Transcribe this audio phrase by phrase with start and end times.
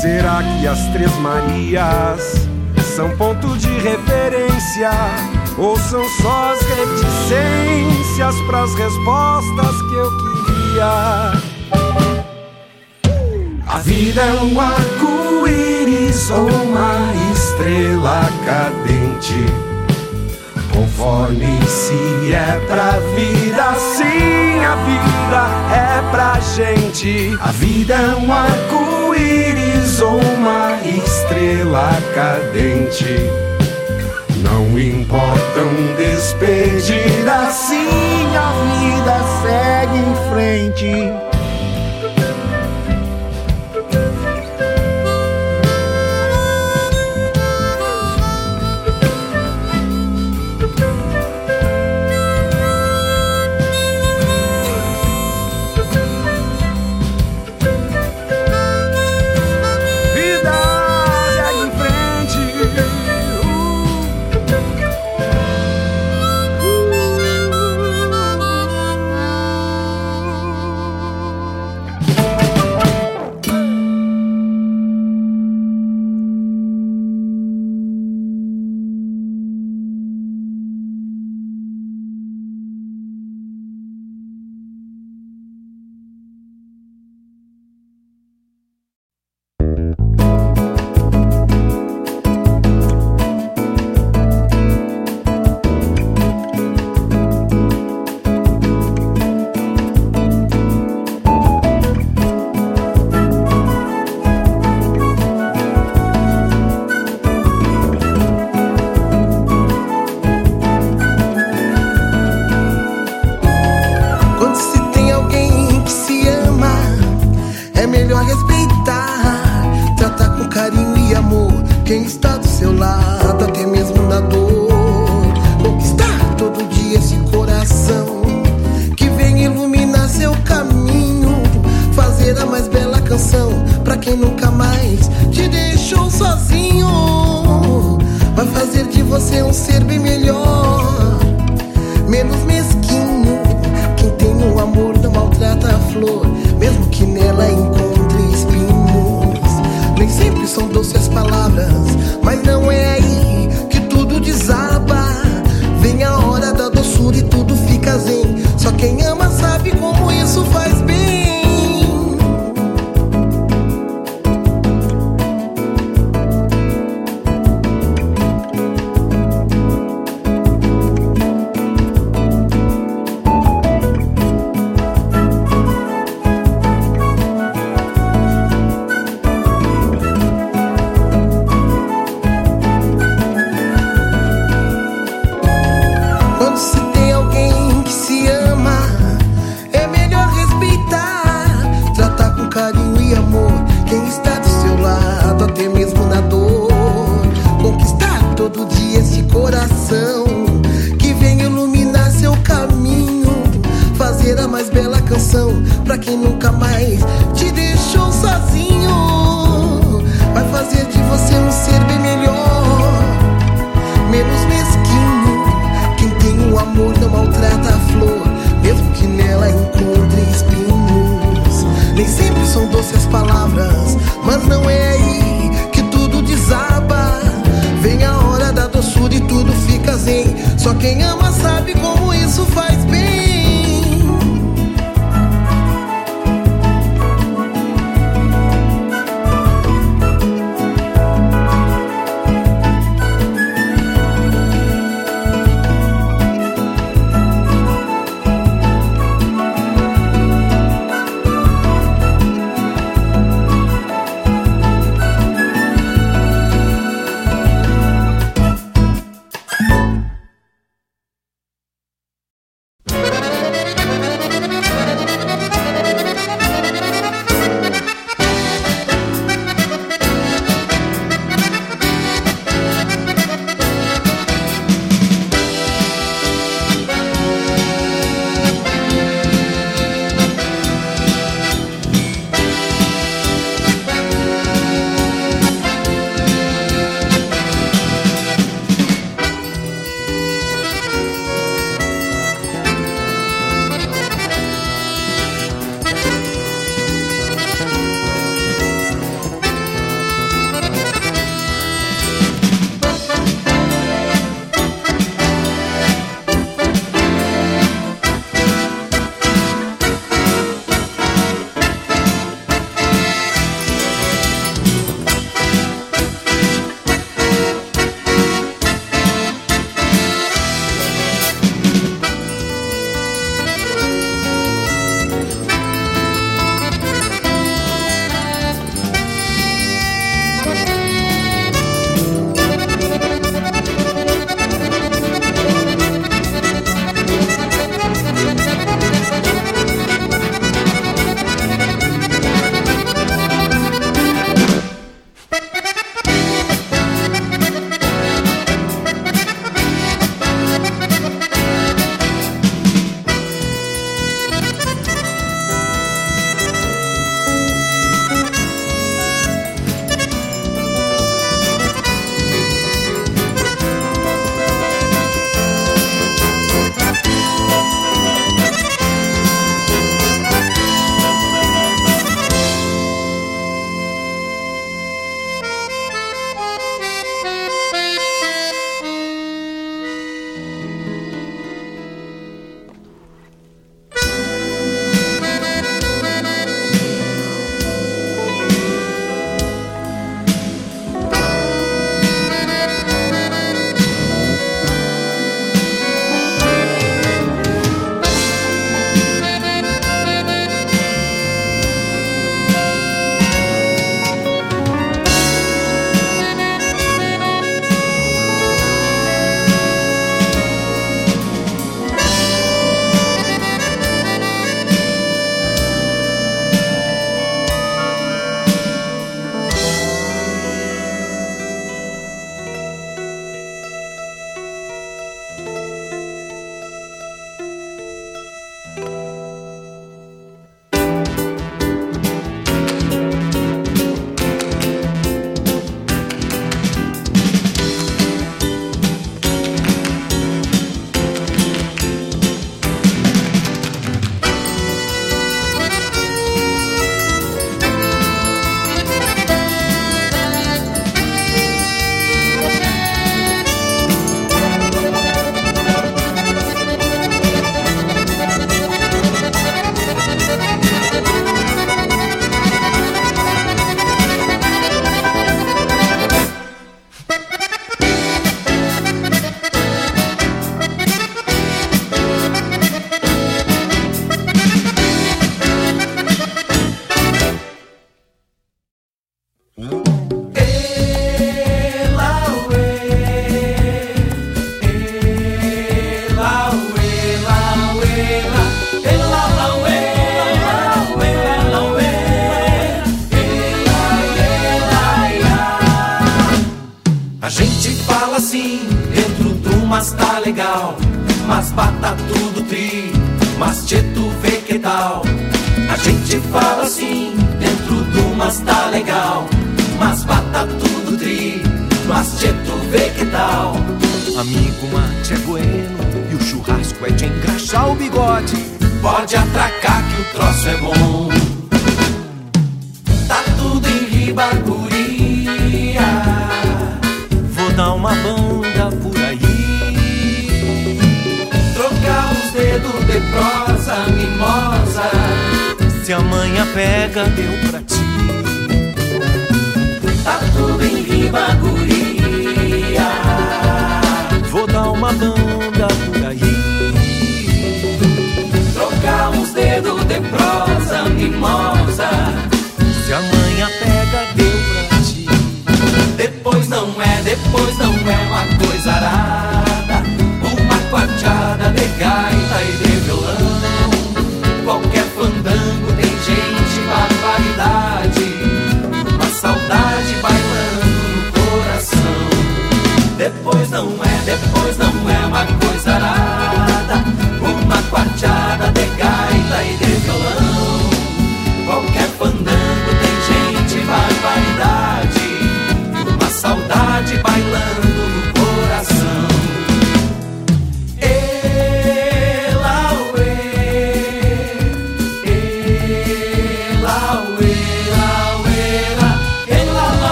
[0.00, 2.48] Será que as Três Marias
[2.96, 4.90] são ponto de referência?
[5.58, 11.32] Ou são só as reticências pras respostas que eu queria?
[13.66, 16.96] A vida é um arco-íris ou uma
[17.34, 19.44] estrela cadente.
[20.72, 25.46] Conforme se é pra vida, sim, a vida
[25.76, 27.36] é pra gente.
[27.38, 29.59] A vida é um arco-íris
[30.02, 33.30] ou uma estrela cadente.
[34.42, 41.29] Não importam despedidas, sim, a vida segue em frente.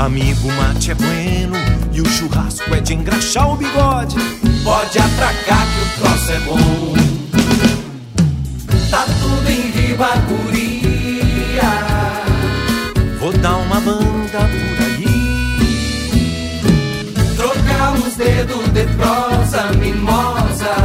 [0.00, 1.56] Amigo, o mate é bueno
[1.92, 4.16] e o churrasco é de engraxar o bigode.
[4.64, 6.94] Pode atracar que o troço é bom.
[8.90, 10.80] Tá tudo em Ribacuria.
[13.20, 15.04] Vou dar uma banda por aí.
[17.36, 20.76] Trocar os dedos de prosa mimosa.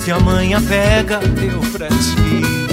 [0.00, 2.63] Se amanhã pega, deu pra ti.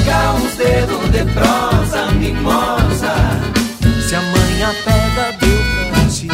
[0.00, 3.14] arrancar uns dedos de prosa mimosa.
[4.06, 4.40] Se a mãe
[4.84, 6.28] pega, deu pra ti.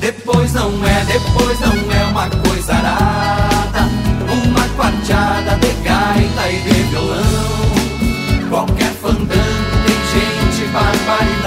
[0.00, 3.88] Depois não é, depois não é uma coisa arada.
[4.32, 8.48] Uma quartada de gaita e de violão.
[8.48, 9.30] Qualquer fandango
[9.86, 11.39] tem gente barbaridade.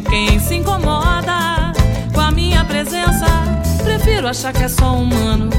[0.00, 1.72] de quem se incomoda
[2.14, 3.26] com a minha presença.
[3.84, 5.49] Prefiro achar que é só humano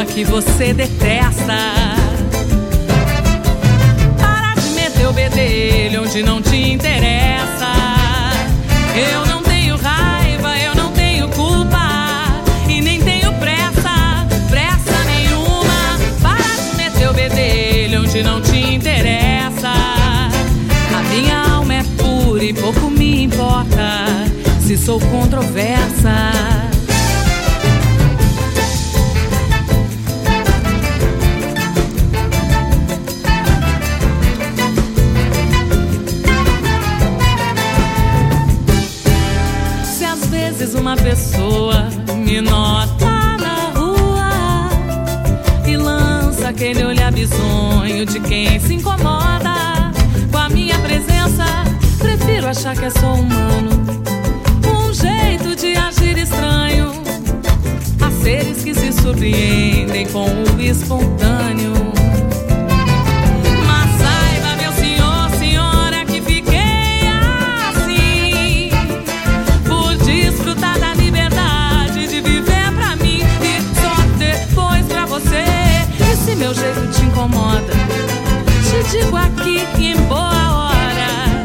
[0.00, 1.56] pessoa que você detesta.
[4.18, 7.72] Para de meter o bedelho onde não te interessa.
[8.94, 12.42] Eu não tenho raiva, eu não tenho culpa.
[12.68, 15.98] E nem tenho pressa, pressa nenhuma.
[16.22, 19.72] Para de meter o bedelho onde não te interessa.
[20.96, 24.06] A minha alma é pura e pouco me importa
[24.60, 26.39] se sou controversa.
[40.90, 44.68] Uma pessoa me nota na rua
[45.64, 49.92] e lança aquele olhar bizonho de quem se incomoda
[50.32, 51.44] com a minha presença.
[51.96, 53.70] Prefiro achar que é só humano,
[54.66, 56.90] um jeito de agir estranho.
[58.00, 61.89] Há seres que se surpreendem com o espontâneo.
[76.50, 77.72] Meu jeito te incomoda.
[78.68, 81.44] Te digo aqui em boa hora.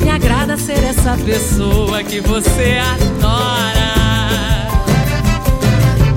[0.00, 3.92] Me agrada ser essa pessoa que você adora.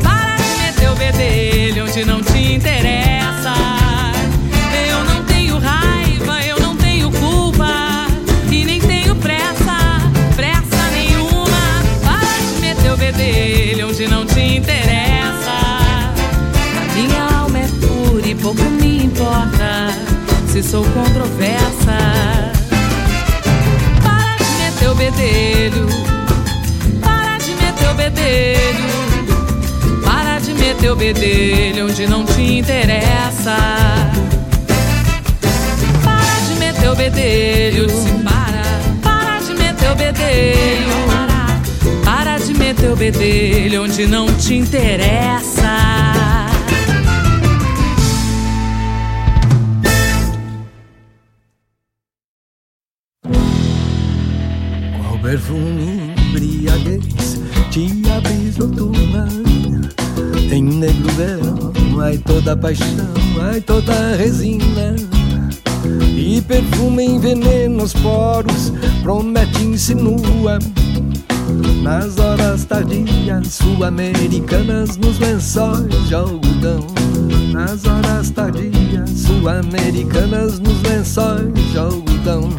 [0.01, 3.82] Para de meter o bedelho onde não te interessa.
[18.43, 19.87] Pouco me importa
[20.47, 21.97] se sou controversa.
[24.03, 25.87] Para de meter o bedelho,
[27.01, 28.89] para de meter o bedelho,
[30.03, 33.55] para de meter o bedelho onde não te interessa.
[36.03, 37.87] Para de meter o bedelho,
[38.25, 38.63] para,
[39.01, 40.93] para de meter o bedelho,
[42.03, 45.92] para, de meter o bedelho onde não te interessa.
[55.53, 59.27] Perfume embriaguez te abris noturna
[60.51, 64.95] Em um negro verão, ai toda paixão, ai toda resina.
[66.15, 70.59] E perfume envenena os poros, promete insinua
[71.81, 76.87] Nas horas tardias, sul-americanas nos lençóis de algodão.
[77.51, 82.49] Nas horas tardias, sul-americanas nos lençóis de algodão.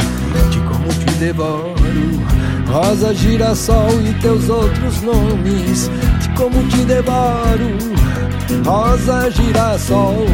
[0.51, 2.24] De como te devoro
[2.75, 5.89] Rosa, girassol e teus outros nomes.
[6.21, 7.79] De como te devoro
[8.67, 10.27] Rosa, girassol.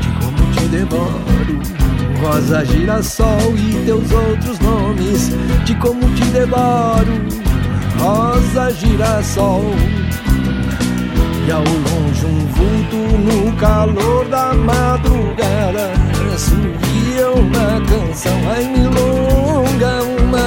[0.00, 1.60] De como te devoro
[2.22, 5.32] Rosa, girassol e teus outros nomes.
[5.64, 7.26] De como te devoro
[7.98, 9.64] Rosa, girassol.
[11.44, 15.90] E ao longe um vulto no calor da madrugada.
[16.38, 19.13] Subia uma canção, ai milonga,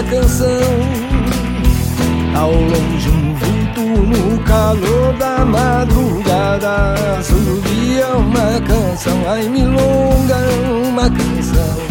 [0.03, 1.07] canção.
[2.35, 10.37] Ao longe um vulto no calor da madrugada Subia uma canção, ai milonga,
[10.87, 11.86] uma canção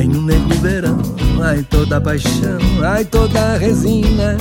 [0.00, 0.98] Em um negro verão
[1.42, 4.38] Ai toda paixão, ai toda resina.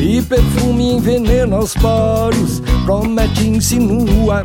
[0.00, 4.42] E perfume envenena os poros Promete, insinua.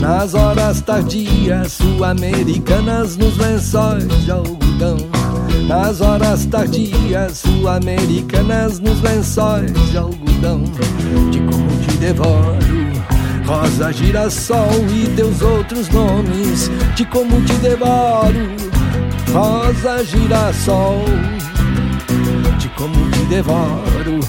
[0.00, 4.96] Nas horas tardias Sul-americanas nos lençóis de algodão.
[5.66, 10.64] Nas horas tardias Sul-americanas nos lençóis de algodão.
[11.30, 12.81] De como te devoro
[13.46, 18.56] Rosa, girassol e teus outros nomes De como te devoro.
[19.32, 21.04] Rosa, girassol
[22.58, 24.20] De como te devoro.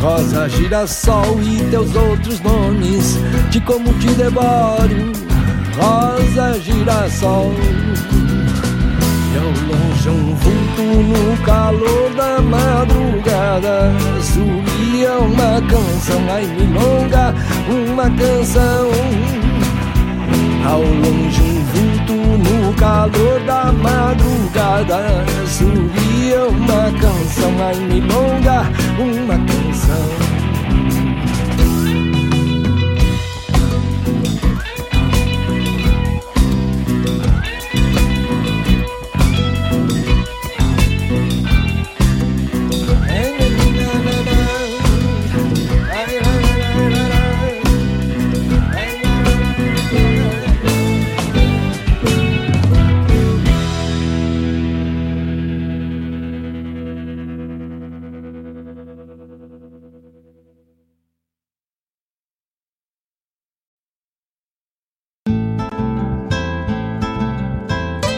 [0.00, 3.18] Rosa, girassol e teus outros nomes
[3.50, 5.12] De como te devoro.
[5.76, 7.54] Rosa, girassol
[9.38, 13.92] ao longe um vulto no calor da madrugada.
[14.20, 17.34] Subia sorria uma canção, ai milonga,
[17.68, 18.90] uma canção.
[20.68, 28.64] Ao longe um vulto no calor da madrugada, sorria uma canção, ai milonga,
[28.98, 30.27] uma canção.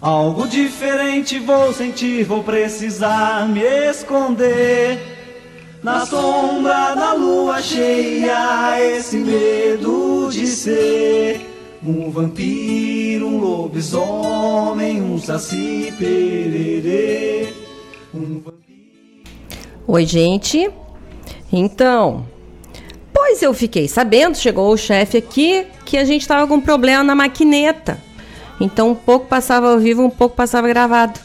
[0.00, 4.98] Algo diferente vou sentir, vou precisar me esconder.
[5.82, 11.40] Na sombra da lua cheia, esse medo de ser
[11.82, 17.48] um vampiro, um lobisomem, um saci pererê.
[18.14, 18.42] Um
[19.86, 20.68] Oi, gente.
[21.50, 22.26] Então,
[23.14, 27.14] pois eu fiquei sabendo, chegou o chefe aqui, que a gente tava com problema na
[27.14, 27.98] maquineta.
[28.60, 31.18] Então um pouco passava ao vivo, um pouco passava gravado.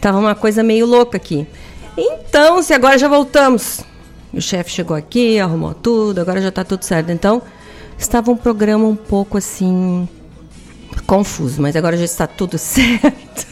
[0.00, 1.46] Tava uma coisa meio louca aqui.
[1.96, 3.80] Então, se agora já voltamos.
[4.32, 7.12] O chefe chegou aqui, arrumou tudo, agora já tá tudo certo.
[7.12, 7.42] Então,
[7.98, 10.08] estava um programa um pouco assim
[11.06, 13.46] confuso, mas agora já está tudo certo.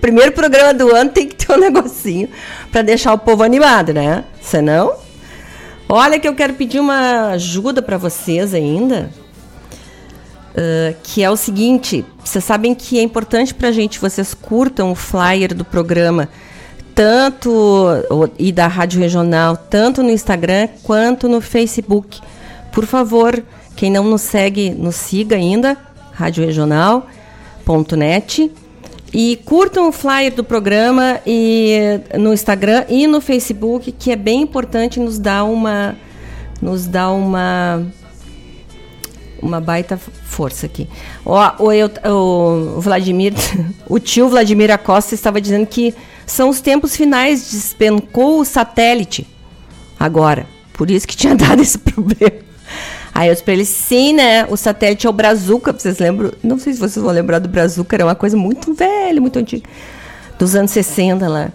[0.00, 2.28] Primeiro programa do ano tem que ter um negocinho
[2.72, 4.24] para deixar o povo animado, né?
[4.40, 4.94] Senão,
[5.88, 9.10] olha que eu quero pedir uma ajuda para vocês ainda.
[10.50, 14.90] Uh, que é o seguinte: vocês sabem que é importante para a gente vocês curtam
[14.90, 16.28] o flyer do programa,
[16.94, 17.86] tanto
[18.36, 22.20] e da Rádio Regional, tanto no Instagram quanto no Facebook.
[22.72, 23.40] Por favor,
[23.76, 25.76] quem não nos segue, nos siga ainda,
[26.12, 28.50] radioregional.net.
[29.12, 34.42] E curtam o flyer do programa e no Instagram e no Facebook, que é bem
[34.42, 35.96] importante nos dar uma
[36.62, 37.84] nos dá uma
[39.42, 40.88] uma baita força aqui.
[41.24, 43.34] O, o, o Vladimir,
[43.88, 45.94] o tio Vladimir Acosta estava dizendo que
[46.26, 49.26] são os tempos finais, despencou o satélite
[49.98, 50.46] agora.
[50.72, 52.50] Por isso que tinha dado esse problema.
[53.12, 54.46] Aí eu disse pra ele, sim, né?
[54.46, 56.32] O satélite é o Brazuca, vocês lembram?
[56.42, 59.68] Não sei se vocês vão lembrar do Brazuca, era uma coisa muito velha, muito antiga.
[60.38, 61.50] Dos anos 60 lá.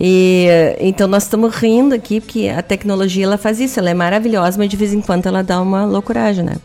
[0.00, 0.46] E,
[0.78, 4.68] então nós estamos rindo aqui, porque a tecnologia ela faz isso, ela é maravilhosa, mas
[4.68, 6.56] de vez em quando ela dá uma loucuragem, né?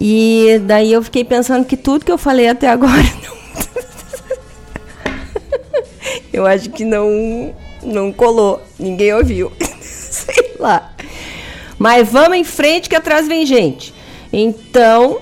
[0.00, 2.92] E daí eu fiquei pensando que tudo que eu falei até agora
[3.24, 3.36] não...
[6.32, 9.52] eu acho que não não colou, ninguém ouviu.
[9.80, 10.92] Sei lá.
[11.78, 13.94] Mas vamos em frente que atrás vem gente.
[14.32, 15.20] Então,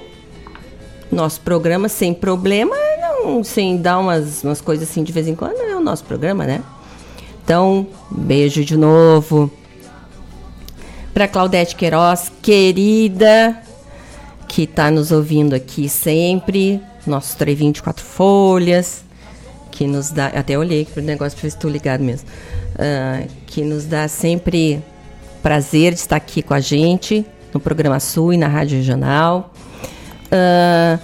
[1.10, 5.60] nosso programa sem problema, não, sem dar umas, umas coisas assim de vez em quando,
[5.60, 6.62] é o nosso programa, né?
[7.44, 9.50] Então, beijo de novo.
[11.12, 13.62] Para Claudete Queiroz, querida,
[14.54, 19.02] que está nos ouvindo aqui sempre, nosso trevinho de quatro folhas,
[19.72, 20.26] que nos dá.
[20.26, 22.28] Até olhei para o negócio para ver se estou ligado mesmo.
[22.74, 24.80] Uh, que nos dá sempre
[25.42, 29.52] prazer de estar aqui com a gente no programa Sul e na Rádio Regional.
[30.26, 31.00] Uh,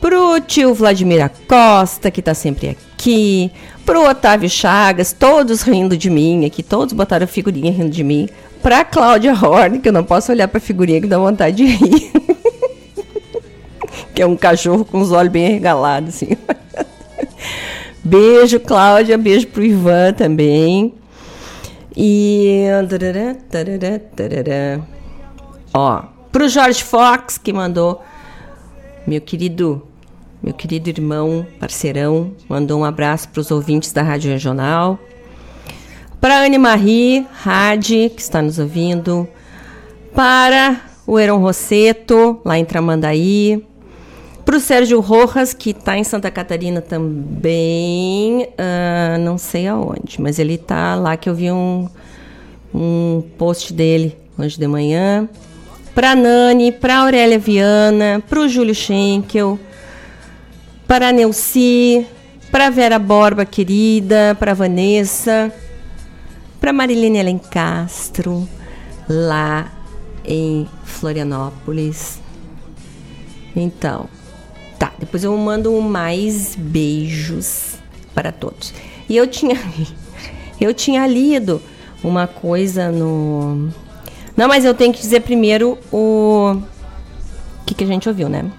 [0.00, 3.52] pro tio Vladimir Acosta, que está sempre aqui.
[3.84, 8.26] Pro Otávio Chagas, todos rindo de mim aqui, todos botaram figurinha rindo de mim.
[8.62, 12.10] Pra Cláudia Horn, que eu não posso olhar pra figurinha que dá vontade de rir.
[14.16, 16.28] que é um cachorro com os olhos bem regalados, assim.
[18.02, 20.94] beijo, Cláudia, beijo pro Ivan também.
[21.94, 22.64] E.
[25.74, 26.02] Ó,
[26.32, 28.02] pro Jorge Fox, que mandou.
[29.06, 29.86] Meu querido,
[30.42, 34.98] meu querido irmão, parceirão, mandou um abraço para os ouvintes da Rádio Regional.
[36.18, 39.28] Para Anne Marie Rade, que está nos ouvindo.
[40.14, 43.62] Para o Heron Rosseto, lá em Tramandaí.
[44.46, 50.38] Para o Sérgio Rojas, que está em Santa Catarina também, uh, não sei aonde, mas
[50.38, 51.88] ele está lá que eu vi um,
[52.72, 55.28] um post dele hoje de manhã.
[55.96, 59.58] Pra Nani, pra Aurélia Viana, pro Júlio Schenkel,
[60.86, 62.06] para Neuci,
[62.48, 65.52] pra Vera Borba, querida, pra Vanessa,
[66.60, 68.48] pra Marilene Alencastro,
[69.08, 69.72] lá
[70.24, 72.20] em Florianópolis.
[73.56, 74.15] Então.
[75.24, 77.76] Eu mando mais beijos
[78.14, 78.72] para todos.
[79.08, 79.56] E eu tinha,
[80.60, 81.60] eu tinha lido
[82.02, 83.68] uma coisa no.
[84.36, 86.60] Não, mas eu tenho que dizer primeiro o
[87.64, 88.50] que, que a gente ouviu, né?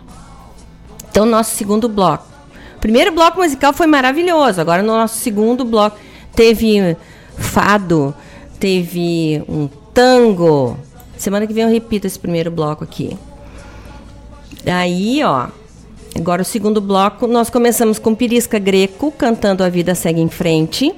[1.10, 2.28] Então, nosso segundo bloco.
[2.76, 4.62] O primeiro bloco musical foi maravilhoso.
[4.62, 5.98] Agora, no nosso segundo bloco,
[6.36, 6.96] teve
[7.38, 8.13] fado,
[8.60, 10.78] teve um tango.
[11.17, 13.17] Semana que vem eu repito esse primeiro bloco aqui.
[14.65, 15.48] Aí, ó.
[16.17, 20.91] Agora o segundo bloco, nós começamos com Pirisca Greco cantando A Vida Segue em Frente.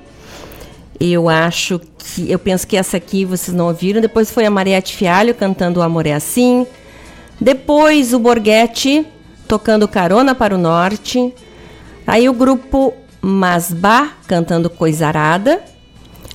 [0.97, 2.32] Eu acho que.
[2.32, 3.99] Eu penso que essa aqui vocês não ouviram.
[3.99, 6.65] Depois foi a Mariette Fialho cantando O Amor é Assim.
[7.39, 9.05] Depois o Borghetti
[9.45, 11.34] tocando Carona para o Norte.
[12.08, 15.62] Aí o grupo Masbá cantando Coisarada.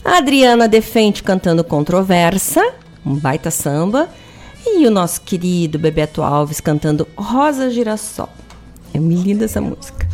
[0.05, 2.63] A Adriana Defente cantando Controversa,
[3.05, 4.11] um baita samba.
[4.67, 8.44] E o nosso querido Bebeto Alves cantando Rosa Girassol.
[8.95, 10.07] É me linda essa música.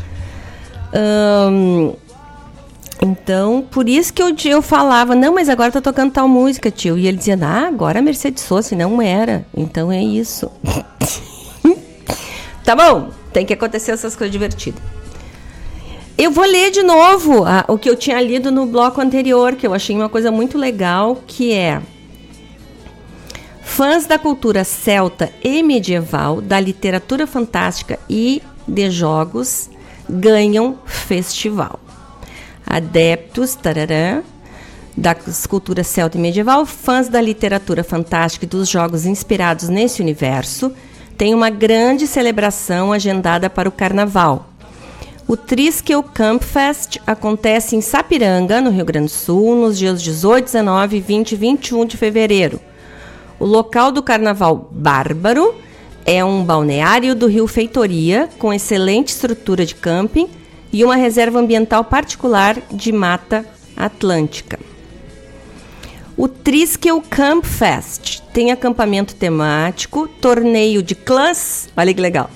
[3.03, 6.99] então, por isso que eu, eu falava, não, mas agora tá tocando tal música, tio.
[6.99, 9.45] E ele dizia, ah, agora a Mercedes Sosa, não era.
[9.55, 10.51] Então é isso.
[12.65, 14.83] tá bom, tem que acontecer essas coisas divertidas.
[16.17, 19.67] Eu vou ler de novo a, o que eu tinha lido no bloco anterior, que
[19.67, 21.81] eu achei uma coisa muito legal, que é
[23.63, 29.69] fãs da cultura celta e medieval, da literatura fantástica e de jogos
[30.09, 31.79] ganham festival.
[32.67, 34.23] Adeptos tarará,
[34.97, 35.15] da
[35.49, 40.73] cultura celta e medieval, fãs da literatura fantástica e dos jogos inspirados nesse universo,
[41.17, 44.51] têm uma grande celebração agendada para o carnaval
[45.31, 50.99] o Triskel Campfest acontece em Sapiranga, no Rio Grande do Sul, nos dias 18, 19,
[50.99, 52.59] 20 e 21 de fevereiro.
[53.39, 55.55] O local do carnaval bárbaro
[56.13, 60.29] é um balneário do Rio Feitoria, com excelente estrutura de camping
[60.73, 63.47] e uma reserva ambiental particular de mata
[63.77, 64.59] atlântica.
[66.17, 72.29] O Triskel Campfest tem acampamento temático, torneio de clãs, olha que legal,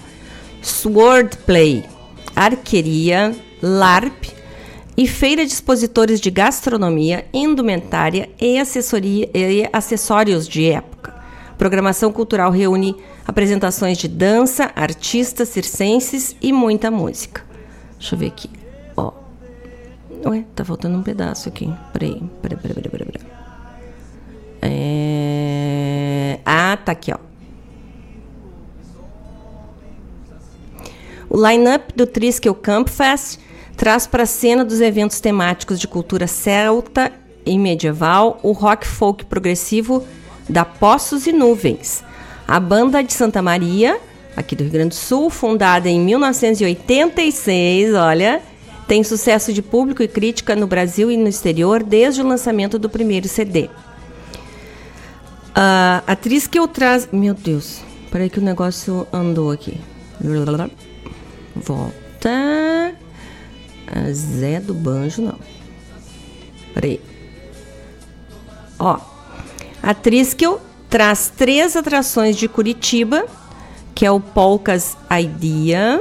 [0.63, 1.85] swordplay,
[2.37, 4.27] arqueria, LARP
[4.97, 11.13] e feira de expositores de gastronomia, indumentária e, assessoria, e acessórios de época.
[11.59, 12.95] Programação cultural reúne
[13.27, 17.43] apresentações de dança, artistas circenses e muita música.
[17.99, 18.51] Deixa eu ver aqui.
[18.97, 19.13] Ó.
[20.27, 21.73] Ué, tá faltando um pedaço aqui.
[21.93, 23.13] Peraí, peraí, peraí, peraí, peraí.
[23.13, 23.35] peraí.
[24.63, 26.41] É...
[26.45, 27.19] Ah, tá aqui, ó.
[31.29, 33.41] O line-up do Triskel Campfest
[33.77, 37.11] traz para a cena dos eventos temáticos de cultura celta
[37.45, 40.07] e medieval o rock folk progressivo
[40.49, 42.04] da Poços e Nuvens.
[42.47, 43.99] A banda de Santa Maria,
[44.37, 48.43] aqui do Rio Grande do Sul, fundada em 1986, olha,
[48.87, 52.89] tem sucesso de público e crítica no Brasil e no exterior desde o lançamento do
[52.89, 53.71] primeiro CD.
[55.55, 57.09] A atriz que eu traz.
[57.13, 57.81] Meu Deus,
[58.11, 59.81] peraí que o negócio andou aqui.
[61.55, 62.95] Volta.
[63.87, 65.39] A Zé do Banjo, não.
[66.75, 67.01] Peraí.
[68.79, 68.99] Ó.
[69.83, 70.61] A Triskel
[70.95, 73.27] traz três atrações de Curitiba,
[73.97, 76.01] que é o Polcas Idea.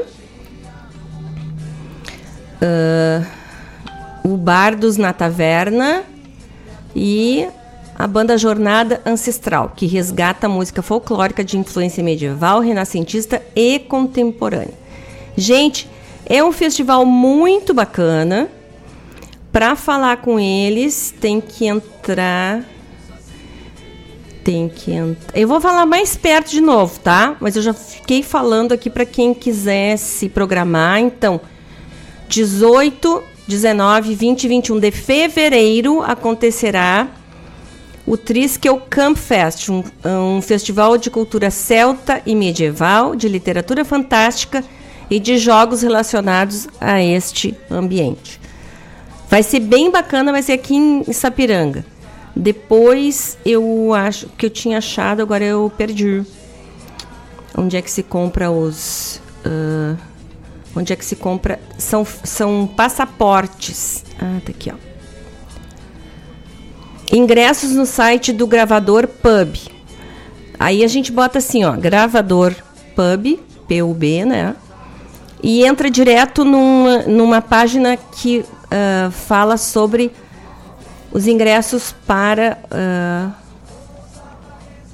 [2.61, 3.25] Uh,
[4.23, 6.03] o Bardos na Taverna
[6.95, 7.47] e
[7.97, 14.75] a banda Jornada Ancestral, que resgata a música folclórica de influência medieval, renascentista e contemporânea.
[15.35, 15.89] Gente,
[16.23, 18.47] é um festival muito bacana.
[19.51, 22.72] Para falar com eles, tem que entrar.
[24.43, 25.37] Tem que entrar.
[25.37, 27.37] Eu vou falar mais perto de novo, tá?
[27.39, 30.99] Mas eu já fiquei falando aqui para quem quiser se programar.
[30.99, 31.39] Então,
[32.27, 37.07] 18, 19, 20 e 21 de fevereiro acontecerá
[38.05, 44.63] o Triskel Camp Fest, um, um festival de cultura celta e medieval, de literatura fantástica
[45.09, 48.41] e de jogos relacionados a este ambiente.
[49.29, 51.85] Vai ser bem bacana, vai ser aqui em Sapiranga.
[52.35, 56.23] Depois eu acho que eu tinha achado, agora eu perdi.
[57.55, 59.21] Onde é que se compra os.
[59.45, 59.97] Uh,
[60.75, 61.59] onde é que se compra.
[61.77, 64.03] São, são passaportes.
[64.19, 64.75] Ah, tá aqui, ó.
[67.15, 69.55] Ingressos no site do gravador Pub.
[70.59, 72.55] Aí a gente bota assim, ó, gravador
[72.95, 74.55] pub, PUB, né?
[75.41, 80.11] E entra direto numa, numa página que uh, fala sobre
[81.13, 83.31] os ingressos para uh,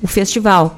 [0.04, 0.78] o festival.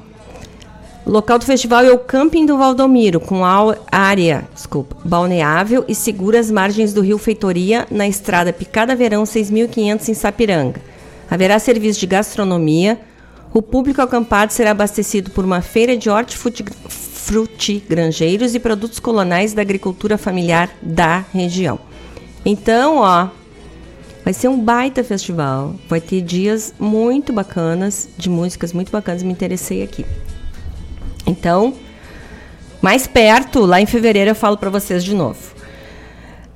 [1.04, 3.42] O local do festival é o Camping do Valdomiro, com
[3.90, 10.08] área desculpa, balneável e segura as margens do rio Feitoria, na estrada Picada Verão 6500
[10.08, 10.80] em Sapiranga.
[11.28, 13.00] Haverá serviço de gastronomia.
[13.52, 20.16] O público acampado será abastecido por uma feira de hortifrutigranjeiros e produtos colonais da agricultura
[20.16, 21.80] familiar da região.
[22.44, 23.28] Então, ó,
[24.24, 25.74] vai ser um baita festival.
[25.88, 29.22] Vai ter dias muito bacanas, de músicas muito bacanas.
[29.22, 30.04] Me interessei aqui.
[31.26, 31.74] Então,
[32.80, 35.52] mais perto, lá em fevereiro, eu falo para vocês de novo.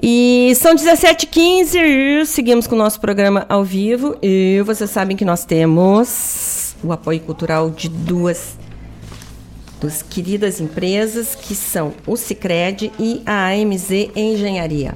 [0.02, 4.16] E são 17h15 e seguimos com o nosso programa ao vivo.
[4.22, 8.58] E vocês sabem que nós temos o apoio cultural de duas,
[9.80, 14.94] duas queridas empresas, que são o Cicred e a AMZ Engenharia.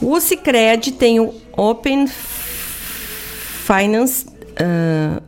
[0.00, 2.06] O Cicred tem o Open
[3.66, 5.22] Finance, uh,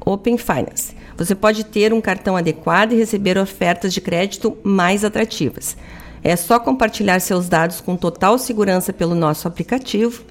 [0.00, 5.76] Open Finance você pode ter um cartão adequado e receber ofertas de crédito mais atrativas.
[6.22, 10.22] É só compartilhar seus dados com total segurança pelo nosso aplicativo,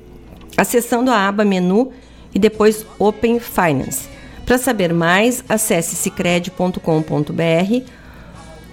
[0.58, 1.92] acessando a aba Menu
[2.34, 4.10] e depois Open Finance.
[4.46, 7.86] Para saber mais, acesse cicred.com.br.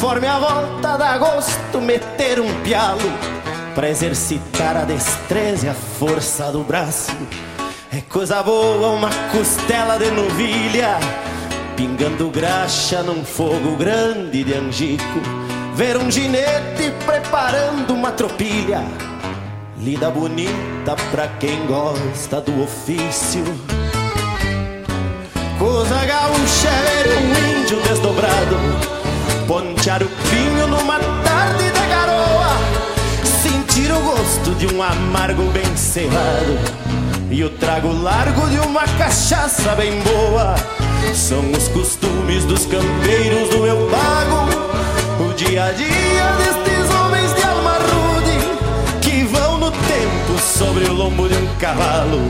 [0.02, 3.08] Conforme a volta dá gosto, meter um pialo
[3.72, 7.12] pra exercitar a destreza e a força do braço.
[7.92, 10.98] É coisa boa uma costela de novilha,
[11.76, 15.20] pingando graxa num fogo grande de angico.
[15.76, 18.82] Ver um ginete preparando uma tropilha,
[19.78, 23.44] lida bonita pra quem gosta do ofício.
[25.60, 29.01] Coisa gaúcha é ver um índio desdobrado
[29.52, 32.56] Pontear o pinho numa tarde da garoa.
[33.42, 36.58] Sentir o gosto de um amargo bem cerrado
[37.30, 40.54] E o trago largo de uma cachaça bem boa.
[41.12, 47.42] São os costumes dos campeiros do meu pago O dia a dia destes homens de
[47.42, 52.22] alma rude Que vão no tempo sobre o lombo de um cavalo.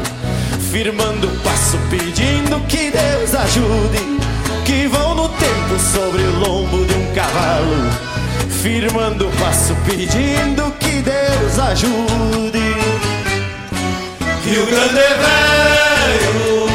[0.72, 4.31] Firmando o passo, pedindo que Deus ajude.
[4.64, 7.90] Que vão no tempo sobre o lombo de um cavalo,
[8.48, 12.76] firmando o passo, pedindo que Deus ajude.
[14.44, 16.68] Rio Grande é velho,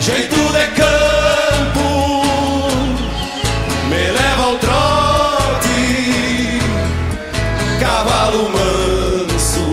[0.00, 2.22] jeito de campo,
[3.88, 5.70] me leva ao trote,
[7.80, 9.66] cavalo manso.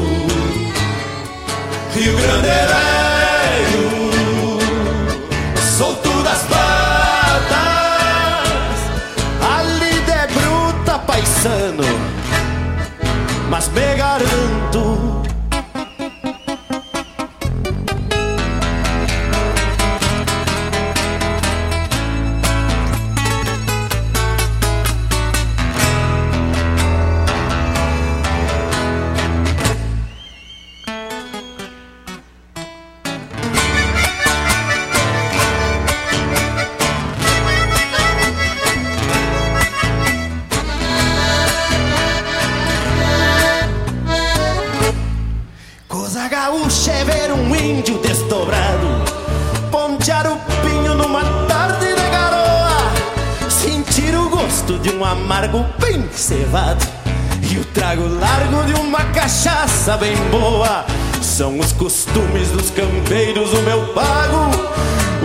[1.96, 2.81] Rio Grande é
[56.32, 56.86] cevado
[57.52, 60.86] E o trago largo de uma cachaça bem boa
[61.22, 64.50] São os costumes dos campeiros o meu pago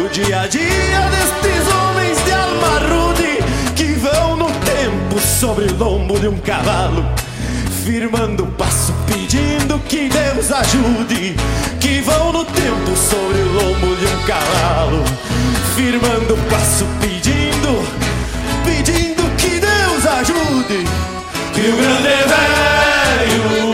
[0.05, 3.39] O dia a dia destes homens de alma rude
[3.77, 7.05] Que vão no tempo sobre o lombo de um cavalo
[7.85, 11.37] firmando o passo, pedindo que Deus ajude.
[11.81, 15.05] Que vão no tempo sobre o lombo de um cavalo,
[15.77, 18.06] firmando o passo, pedindo,
[20.27, 20.85] ajude.
[21.55, 23.66] Rio Grande é velho,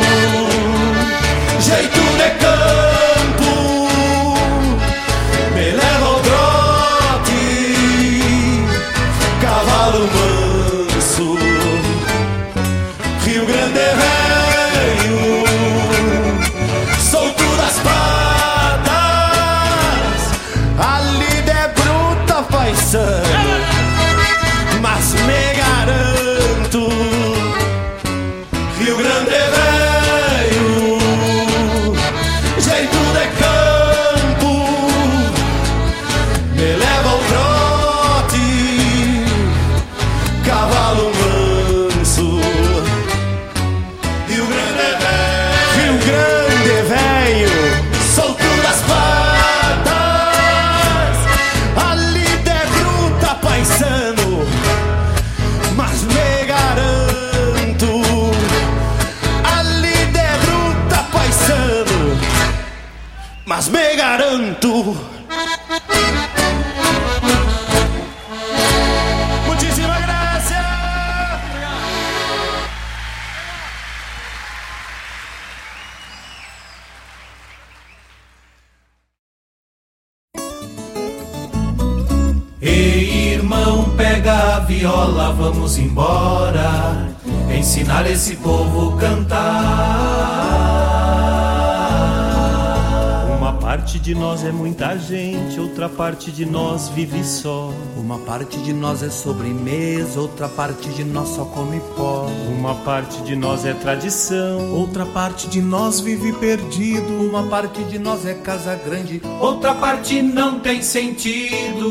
[96.94, 97.72] vive só.
[97.96, 102.26] Uma parte de nós é sobremesa, outra parte de nós só come pó.
[102.48, 107.28] Uma parte de nós é tradição, Outra parte de nós vive perdido.
[107.28, 109.22] Uma parte de nós é casa grande.
[109.40, 111.88] Outra parte não tem sentido.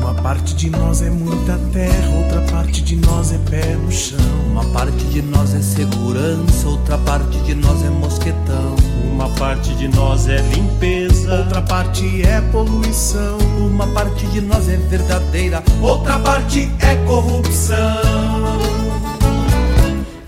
[0.00, 4.18] Uma parte de nós é muita terra, outra parte de nós é pé no chão.
[4.50, 8.93] Uma parte de nós é segurança, outra parte de nós é mosquetão.
[9.14, 13.38] Uma parte de nós é limpeza, Outra parte é poluição.
[13.58, 15.62] Uma parte de nós é verdadeira.
[15.80, 17.78] Outra parte é corrupção.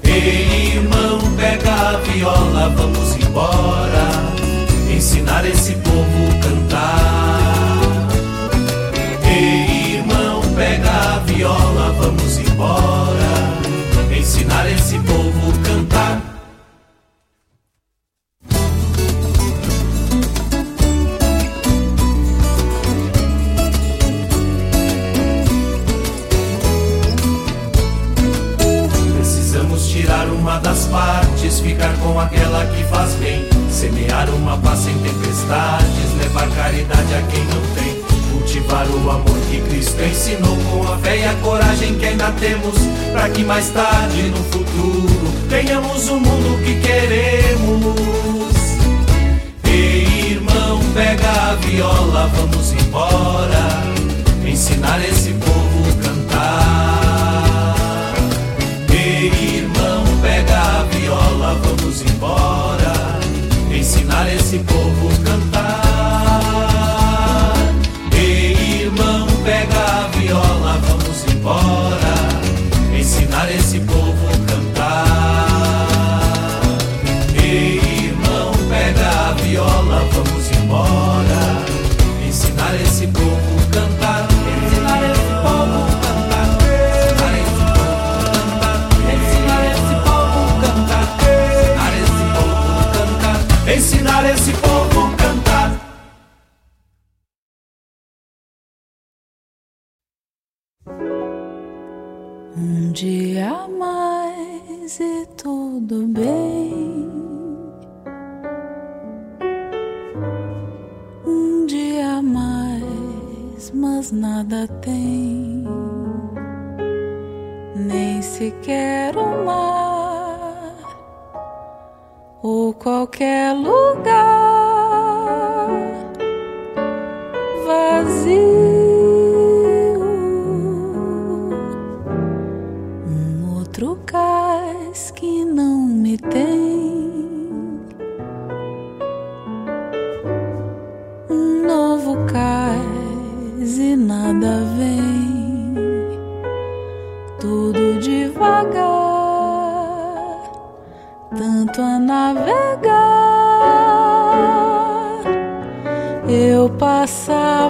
[0.05, 4.09] Ei, irmão, pega a viola, vamos embora.
[4.95, 8.09] Ensinar esse povo cantar.
[9.25, 14.17] Ei, irmão, pega a viola, vamos embora.
[14.17, 15.76] Ensinar esse povo cantar.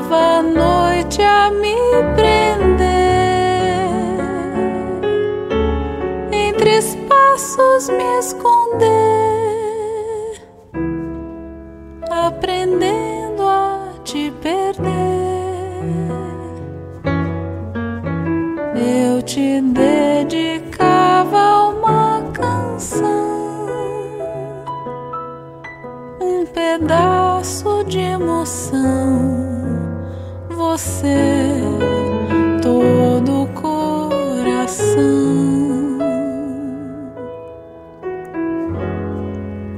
[0.06, 1.74] Passava a noite a me
[2.14, 2.86] prender
[6.32, 8.86] entre espaços me esconder,
[12.10, 14.86] aprendendo a te perder.
[18.76, 23.06] Eu te dedicava uma canção,
[26.20, 29.05] um pedaço de emoção.
[30.96, 31.52] Você,
[32.62, 34.96] todo coração.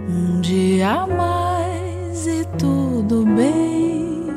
[0.09, 4.29] Um dia mais e tudo bem.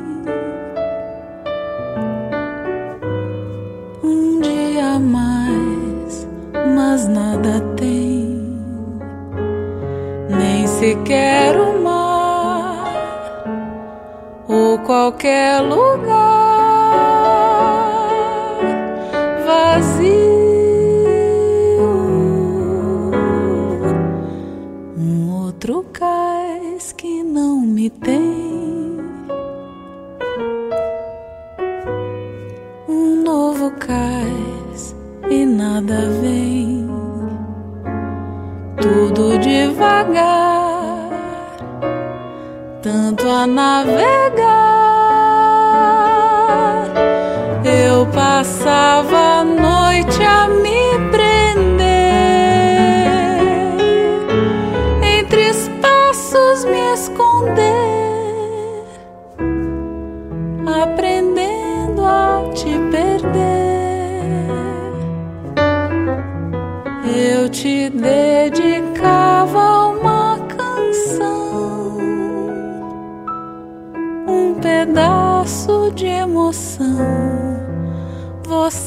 [4.02, 6.26] Um dia mais,
[6.74, 8.58] mas nada tem.
[10.28, 13.44] Nem sequer o mar
[14.48, 16.31] ou qualquer lugar
[40.02, 41.08] devagar,
[42.82, 44.02] tanto a navegar.
[47.64, 50.48] Eu passava a noite a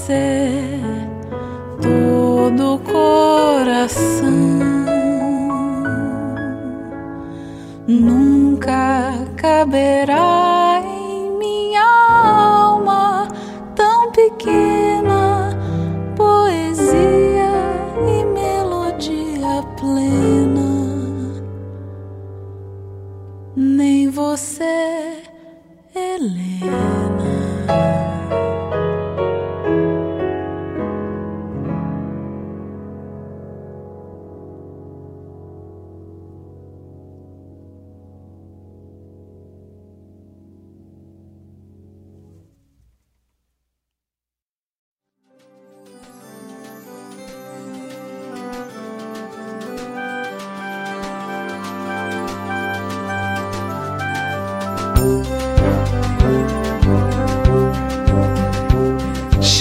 [0.06, 0.52] Você,
[1.82, 4.30] todo coração.
[7.88, 10.55] Nunca caberá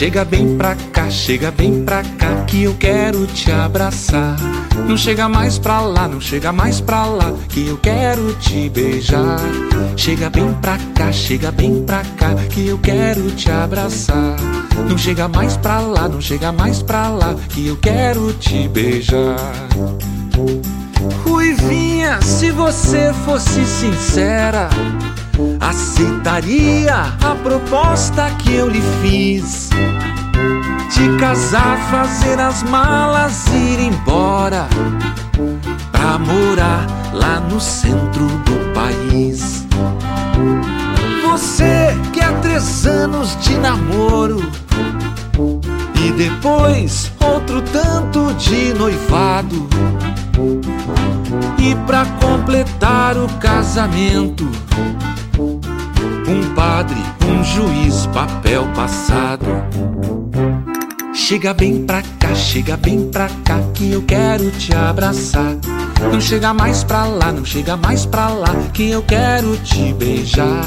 [0.04, 4.36] Chega bem pra cá, chega bem pra cá, que eu quero te abraçar.
[4.86, 9.40] Não chega mais pra lá, não chega mais pra lá, que eu quero te beijar.
[9.96, 14.36] Chega bem pra cá, chega bem pra cá, que eu quero te abraçar.
[14.86, 19.38] Não chega mais pra lá, não chega mais pra lá, que eu quero te beijar.
[21.24, 24.68] Ruivinha, se você fosse sincera,
[25.60, 29.70] aceitaria a proposta que eu lhe fiz
[30.90, 34.68] de casar, fazer as malas, ir embora
[35.90, 39.66] pra morar lá no centro do país.
[41.28, 44.40] Você quer três anos de namoro
[46.04, 49.68] e depois outro tanto de noivado.
[51.58, 54.48] E pra completar o casamento,
[56.26, 56.96] um padre,
[57.26, 59.46] um juiz, papel passado.
[61.14, 65.56] Chega bem pra cá, chega bem pra cá que eu quero te abraçar.
[66.12, 70.64] Não chega mais pra lá, não chega mais pra lá que eu quero te beijar.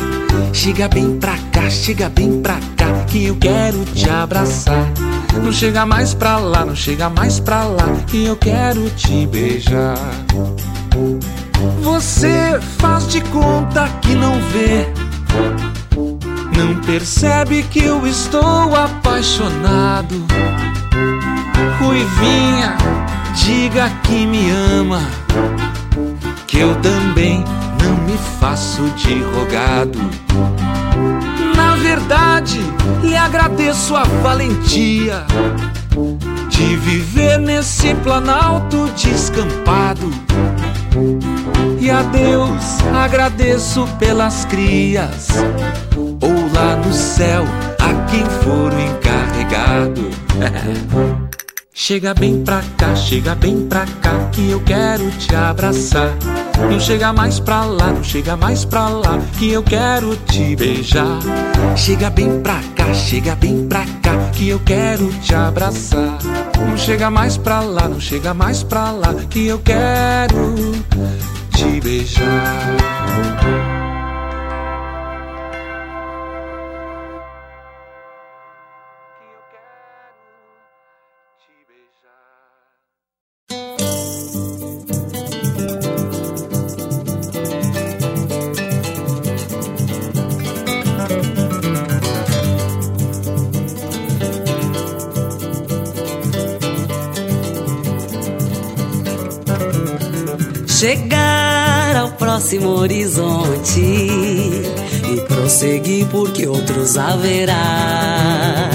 [0.53, 4.91] Chega bem pra cá, chega bem pra cá que eu quero te abraçar.
[5.43, 9.97] Não chega mais pra lá, não chega mais pra lá que eu quero te beijar.
[11.82, 15.07] Você faz de conta que não vê.
[16.55, 20.25] Não percebe que eu estou apaixonado.
[21.80, 22.75] Ruivinha,
[23.36, 25.01] diga que me ama.
[26.47, 27.43] Que eu também
[27.84, 29.99] não me faço de rogado.
[31.55, 32.59] Na verdade,
[33.03, 35.25] lhe agradeço a valentia
[36.49, 40.09] de viver nesse planalto descampado.
[41.80, 45.28] E a Deus agradeço pelas crias,
[45.95, 47.43] ou lá no céu
[47.80, 50.10] a quem for o encarregado.
[51.80, 56.17] Chega bem pra cá, chega bem pra cá que eu quero te abraçar.
[56.59, 61.19] Não chega mais pra lá, não chega mais pra lá que eu quero te beijar.
[61.75, 66.17] Chega bem pra cá, chega bem pra cá que eu quero te abraçar.
[66.67, 70.71] Não chega mais pra lá, não chega mais pra lá que eu quero
[71.53, 73.76] te beijar.
[102.48, 108.70] Próximo horizonte e prosseguir porque outros haverá.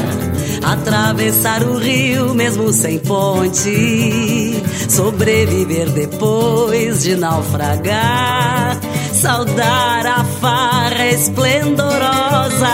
[0.62, 8.79] Atravessar o rio mesmo sem ponte, sobreviver depois de naufragar.
[9.14, 12.68] Saudar a farra esplendorosa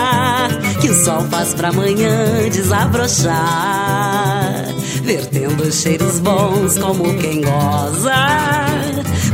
[0.81, 3.39] que o sol faz pra amanhã desabrochar.
[5.03, 8.68] Vertendo cheiros bons como quem goza,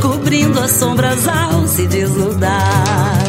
[0.07, 3.23] cobrindo as sombras ao se desnudar.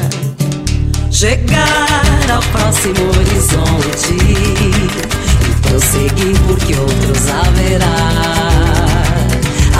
[1.10, 7.86] Chegar ao próximo horizonte e prosseguir porque outros haverá.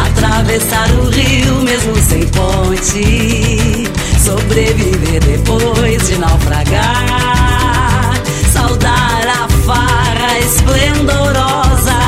[0.07, 3.90] Atravessar o rio mesmo sem ponte,
[4.24, 8.14] sobreviver depois de naufragar.
[8.51, 11.99] Saudar a farra esplendorosa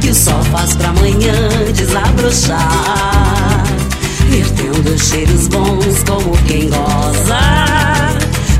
[0.00, 1.34] que o sol faz pra amanhã
[1.74, 3.55] desabrochar.
[4.36, 7.40] Vertendo cheiros bons como quem goza,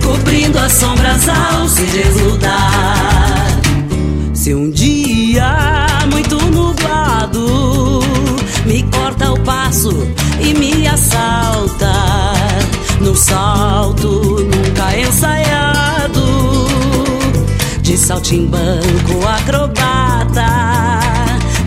[0.02, 3.46] cobrindo as sombras ao se desnudar.
[4.32, 5.54] Se um dia
[6.10, 8.00] muito nublado
[8.64, 9.90] me corta o passo
[10.40, 11.92] e me assalta,
[12.98, 16.22] no salto nunca ensaiado,
[17.82, 20.25] de saltimbanco acrobata,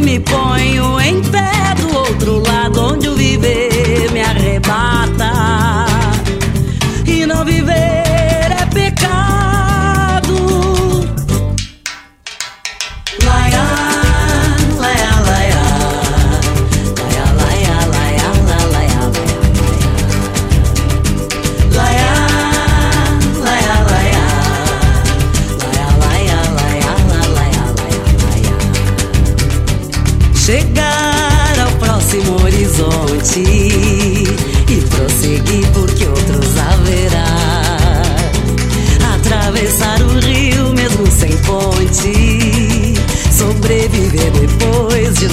[0.09, 5.18] me ponho em pé do outro lado onde o viver me arrebata.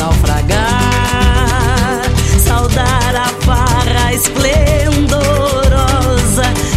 [0.06, 2.02] naufragar,
[2.44, 5.16] saudar a farra esplendorosa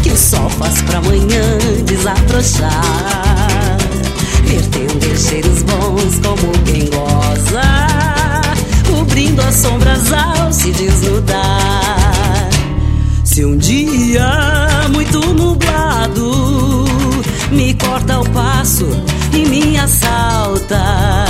[0.02, 3.78] que o sol faz pra amanhã desabrochar,
[4.46, 7.62] vertendo cheiros bons como quem goza,
[8.90, 12.50] cobrindo as sombras ao se desnudar.
[13.24, 14.28] Se um dia
[14.92, 16.86] muito nublado
[17.52, 18.88] me corta o passo
[19.34, 21.29] e me assalta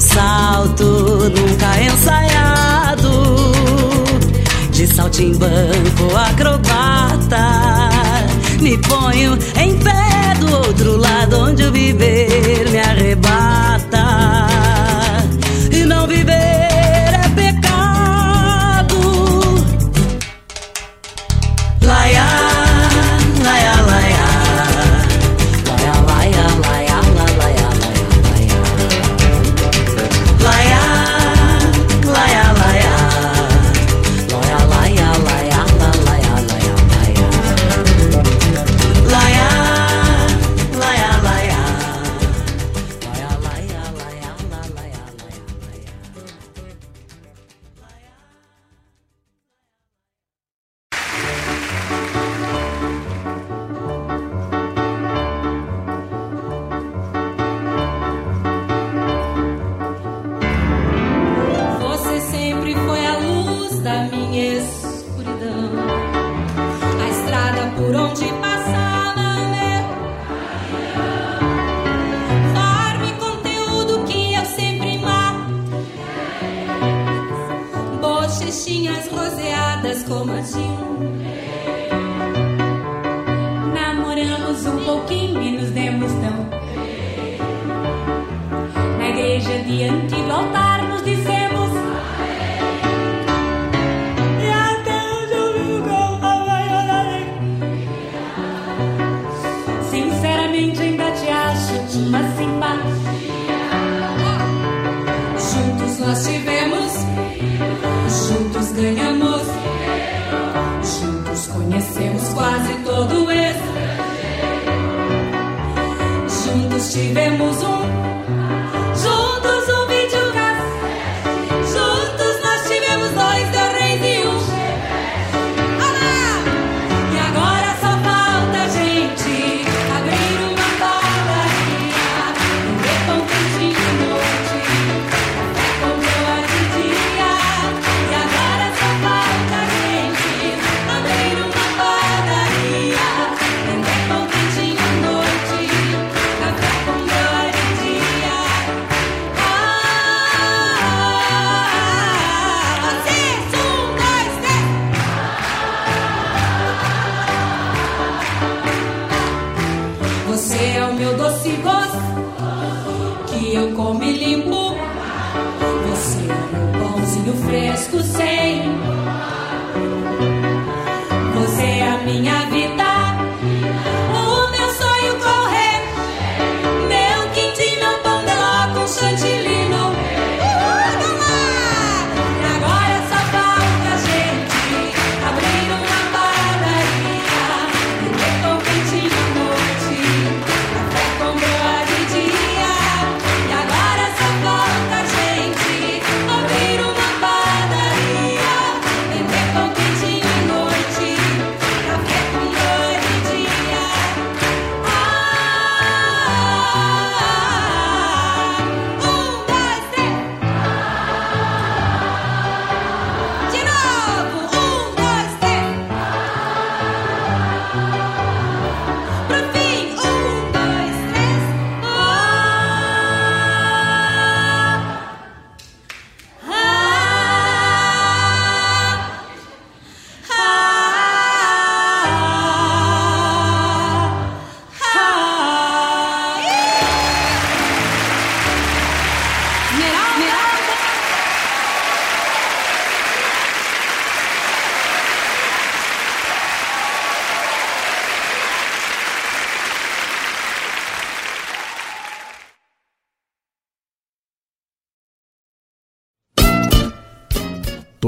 [0.00, 0.84] um salto
[1.28, 3.12] nunca ensaiado.
[4.72, 7.90] De saltimbanco acrobata.
[8.60, 13.89] Me ponho em pé do outro lado onde o viver me arrebata.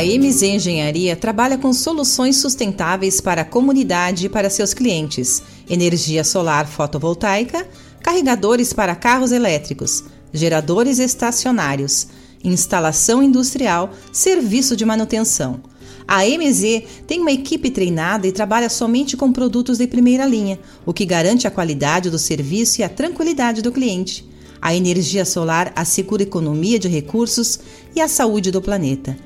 [0.00, 6.24] A MZ Engenharia trabalha com soluções sustentáveis para a comunidade e para seus clientes: energia
[6.24, 7.68] solar fotovoltaica,
[8.02, 12.06] carregadores para carros elétricos, geradores estacionários,
[12.42, 15.60] instalação industrial, serviço de manutenção.
[16.08, 20.94] A MZ tem uma equipe treinada e trabalha somente com produtos de primeira linha, o
[20.94, 24.30] que garante a qualidade do serviço e a tranquilidade do cliente.
[24.62, 27.60] A energia solar assegura economia de recursos
[27.96, 29.16] e a saúde do planeta.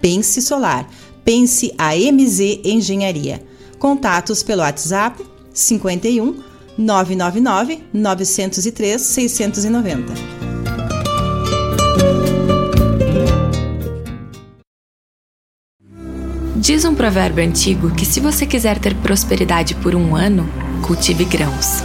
[0.00, 0.88] Pense solar.
[1.24, 3.42] Pense a MZ Engenharia.
[3.78, 6.42] Contatos pelo WhatsApp 51
[6.76, 10.40] 999 903 690.
[16.56, 20.48] Diz um provérbio antigo que se você quiser ter prosperidade por um ano,
[20.82, 21.82] cultive grãos.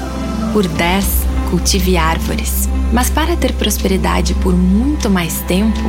[0.54, 1.06] Por dez,
[1.50, 2.68] cultive árvores.
[2.94, 5.80] Mas para ter prosperidade por muito mais tempo,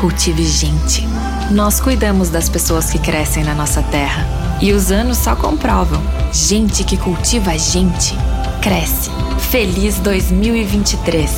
[0.00, 1.02] cultive gente.
[1.50, 4.24] Nós cuidamos das pessoas que crescem na nossa terra.
[4.62, 6.00] E os anos só comprovam.
[6.32, 8.14] Gente que cultiva gente,
[8.62, 9.10] cresce.
[9.50, 11.28] Feliz 2023.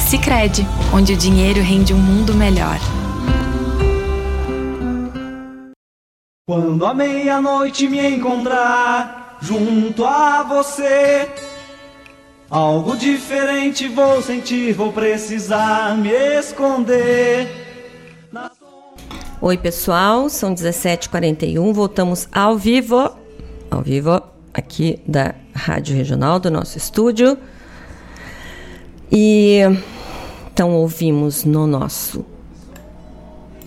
[0.00, 2.80] Sicredi, onde o dinheiro rende um mundo melhor.
[6.44, 11.30] Quando a meia-noite me encontrar junto a você,
[12.50, 17.61] algo diferente vou sentir, vou precisar me esconder.
[19.44, 23.10] Oi, pessoal, são 17h41, voltamos ao vivo,
[23.68, 24.22] ao vivo,
[24.54, 27.36] aqui da Rádio Regional, do nosso estúdio.
[29.10, 29.58] E
[30.46, 32.24] então ouvimos no nosso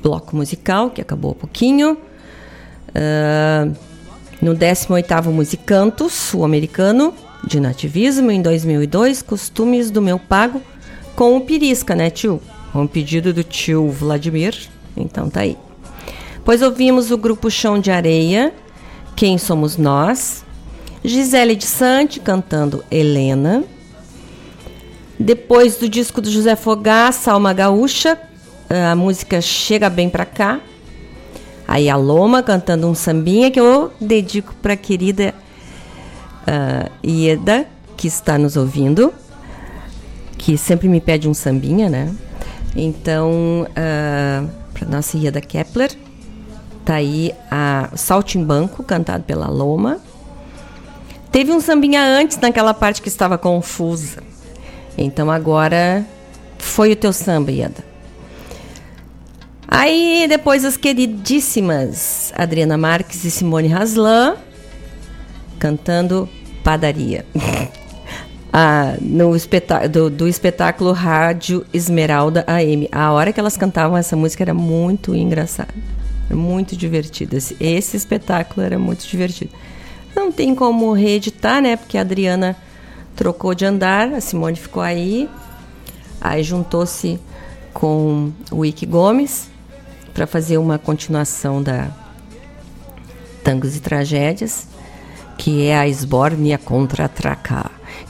[0.01, 1.97] bloco musical, que acabou há pouquinho,
[2.95, 3.75] Uh,
[4.41, 7.13] no 18º Musicantos, o americano,
[7.45, 10.61] de nativismo, em 2002, Costumes do Meu Pago,
[11.13, 12.41] com o Pirisca, né, tio?
[12.73, 14.55] Um pedido do tio Vladimir.
[14.95, 15.57] Então tá aí.
[16.43, 18.53] Pois ouvimos o grupo Chão de Areia,
[19.15, 20.43] Quem Somos Nós,
[21.03, 23.63] Gisele de Sante cantando Helena.
[25.19, 28.19] Depois do disco do José Fogaça, Alma Gaúcha,
[28.91, 30.59] a música Chega Bem Pra Cá,
[31.67, 35.33] Aí a Loma cantando um sambinha que eu dedico para a querida
[36.47, 37.65] uh, Ieda,
[37.97, 39.11] que está nos ouvindo,
[40.37, 42.13] que sempre me pede um sambinha, né?
[42.75, 45.91] Então, uh, para nossa Ieda Kepler,
[46.83, 49.99] tá aí a Saltimbanco, cantado pela Loma.
[51.31, 54.21] Teve um sambinha antes, naquela parte que estava confusa.
[54.97, 56.05] Então agora
[56.59, 57.83] foi o teu samba, Ieda.
[59.67, 64.35] Aí depois as queridíssimas Adriana Marques e Simone Haslan
[65.57, 66.29] cantando
[66.63, 67.25] Padaria.
[68.57, 69.33] ah, no
[69.91, 72.87] do, do espetáculo Rádio Esmeralda AM.
[72.89, 75.73] A hora que elas cantavam essa música era muito engraçada.
[76.31, 77.35] Muito divertida.
[77.35, 79.51] Esse, esse espetáculo era muito divertido.
[80.15, 81.75] Não tem como reeditar, né?
[81.75, 82.55] Porque a Adriana
[83.13, 85.29] trocou de andar, a Simone ficou aí.
[86.21, 87.19] Aí juntou-se
[87.73, 89.49] com o Ike Gomes
[90.13, 91.89] para fazer uma continuação da
[93.43, 94.69] Tangos e Tragédias,
[95.37, 97.64] que é a Esbórnia contra Tracá,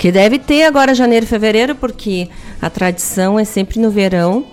[0.05, 2.29] que deve ter agora janeiro e fevereiro, porque
[2.61, 4.45] a tradição é sempre no verão.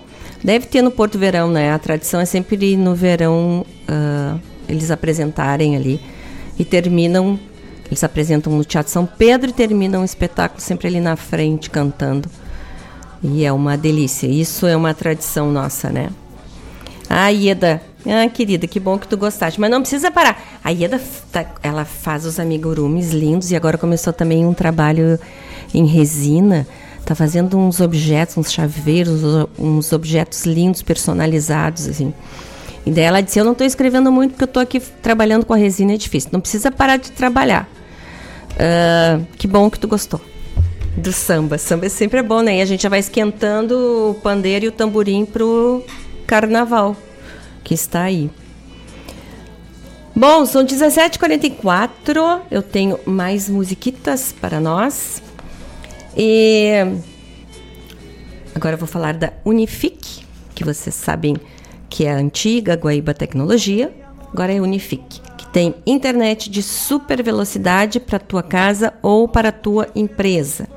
[0.43, 1.71] Deve ter no Porto Verão, né?
[1.71, 6.01] A tradição é sempre no verão uh, eles apresentarem ali
[6.57, 7.39] e terminam.
[7.85, 12.27] Eles apresentam no Teatro São Pedro e terminam o espetáculo sempre ali na frente cantando.
[13.21, 14.25] E é uma delícia.
[14.25, 16.09] Isso é uma tradição nossa, né?
[17.07, 17.79] A Ieda.
[18.05, 19.59] Ah, querida, que bom que tu gostaste.
[19.59, 20.59] Mas não precisa parar.
[20.63, 21.01] A Ieda,
[21.31, 25.19] tá, ela faz os amigurumis lindos e agora começou também um trabalho
[25.73, 26.67] em resina.
[27.05, 29.21] Tá fazendo uns objetos, uns chaveiros,
[29.57, 32.13] uns objetos lindos, personalizados, assim.
[32.85, 35.53] E daí ela disse, eu não estou escrevendo muito porque eu estou aqui trabalhando com
[35.53, 36.29] a resina, é difícil.
[36.33, 37.69] Não precisa parar de trabalhar.
[38.51, 40.21] Uh, que bom que tu gostou
[40.95, 41.57] do samba.
[41.57, 42.57] Samba sempre é bom, né?
[42.57, 45.83] E a gente já vai esquentando o pandeiro e o tamborim pro
[46.27, 46.95] carnaval
[47.63, 48.29] que está aí.
[50.15, 52.41] Bom, são 17h44.
[52.51, 55.23] Eu tenho mais musiquitas para nós.
[56.15, 56.71] E
[58.53, 61.35] agora eu vou falar da Unifique, que vocês sabem
[61.89, 63.91] que é a antiga Guaíba Tecnologia.
[64.31, 69.87] Agora é Unifique, que tem internet de super velocidade para tua casa ou para tua
[69.95, 70.67] empresa.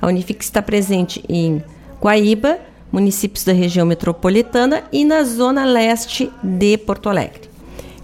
[0.00, 1.62] A Unifique está presente em
[2.00, 2.58] Guaíba,
[2.90, 7.42] municípios da região metropolitana e na zona leste de Porto Alegre.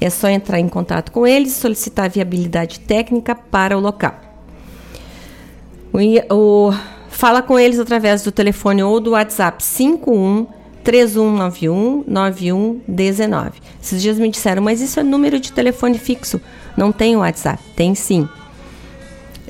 [0.00, 4.18] É só entrar em contato com eles e solicitar viabilidade técnica para o local.
[5.92, 5.98] O,
[6.34, 6.74] o,
[7.08, 10.46] fala com eles através do telefone ou do WhatsApp 51
[10.82, 13.60] 3191 9119.
[13.80, 16.40] Esses dias me disseram, mas isso é número de telefone fixo,
[16.76, 17.62] não tem WhatsApp.
[17.76, 18.28] Tem sim.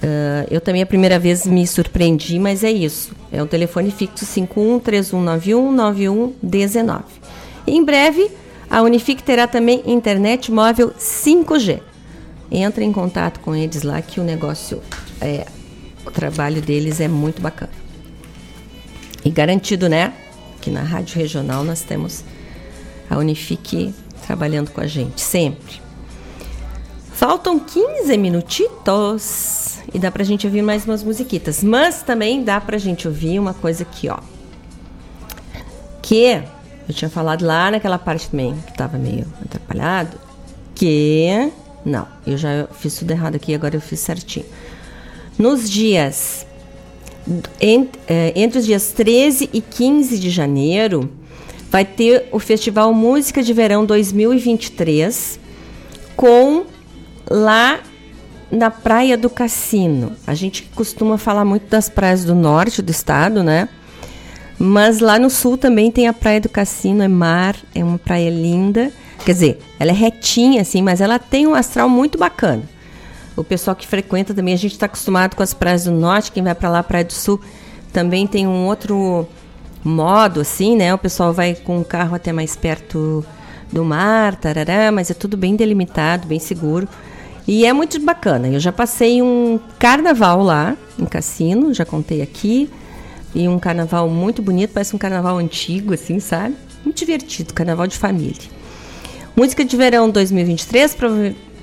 [0.03, 3.13] Uh, eu também a primeira vez me surpreendi, mas é isso.
[3.31, 7.05] É um telefone fixo 51 3191 9119.
[7.67, 8.29] Em breve,
[8.69, 11.81] a Unifique terá também internet móvel 5G.
[12.51, 14.83] Entra em contato com eles lá que o negócio,
[15.21, 15.47] é,
[16.05, 17.73] o trabalho deles é muito bacana.
[19.25, 20.13] E garantido, né?
[20.61, 22.25] Que na Rádio Regional nós temos
[23.09, 23.95] a Unifique
[24.27, 25.81] trabalhando com a gente, sempre.
[27.13, 31.62] Faltam 15 minutitos e dá pra gente ouvir mais umas musiquitas.
[31.62, 34.18] Mas também dá pra gente ouvir uma coisa aqui, ó.
[36.01, 36.43] Que
[36.88, 40.18] eu tinha falado lá naquela parte também, que tava meio atrapalhado.
[40.74, 41.51] Que.
[41.84, 44.47] Não, eu já fiz tudo errado aqui, agora eu fiz certinho.
[45.38, 46.47] Nos dias
[48.09, 51.11] é, entre os dias 13 e 15 de janeiro,
[51.70, 55.38] vai ter o Festival Música de Verão 2023
[56.16, 56.64] com
[57.30, 57.80] lá
[58.53, 60.13] na Praia do Cassino.
[60.27, 63.67] A gente costuma falar muito das praias do norte do estado, né?
[64.59, 68.29] Mas lá no sul também tem a Praia do Cassino, é mar, é uma praia
[68.29, 68.93] linda.
[69.25, 72.63] Quer dizer, ela é retinha assim, mas ela tem um astral muito bacana.
[73.35, 76.43] O pessoal que frequenta também, a gente está acostumado com as praias do norte, quem
[76.43, 77.41] vai para lá, Praia do Sul,
[77.91, 79.27] também tem um outro
[79.83, 80.93] modo, assim, né?
[80.93, 83.25] O pessoal vai com o carro até mais perto
[83.73, 86.87] do mar, tarará, mas é tudo bem delimitado, bem seguro.
[87.47, 88.49] E é muito bacana.
[88.49, 92.70] Eu já passei um carnaval lá, em Cassino, já contei aqui.
[93.34, 96.55] E um carnaval muito bonito, parece um carnaval antigo, assim, sabe?
[96.84, 98.43] Muito divertido, carnaval de família.
[99.34, 100.97] Música de Verão 2023,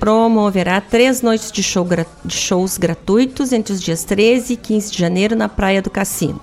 [0.00, 1.86] promoverá três noites de, show,
[2.24, 6.40] de shows gratuitos entre os dias 13 e 15 de janeiro na Praia do Cassino.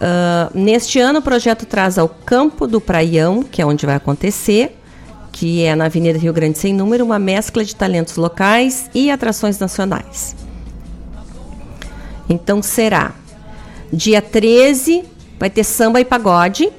[0.00, 4.79] Uh, neste ano, o projeto traz ao Campo do Praião, que é onde vai acontecer,
[5.32, 9.58] que é na Avenida Rio Grande Sem Número, uma mescla de talentos locais e atrações
[9.58, 10.36] nacionais.
[12.28, 13.14] Então será
[13.92, 15.04] dia 13
[15.40, 16.70] vai ter samba e pagode.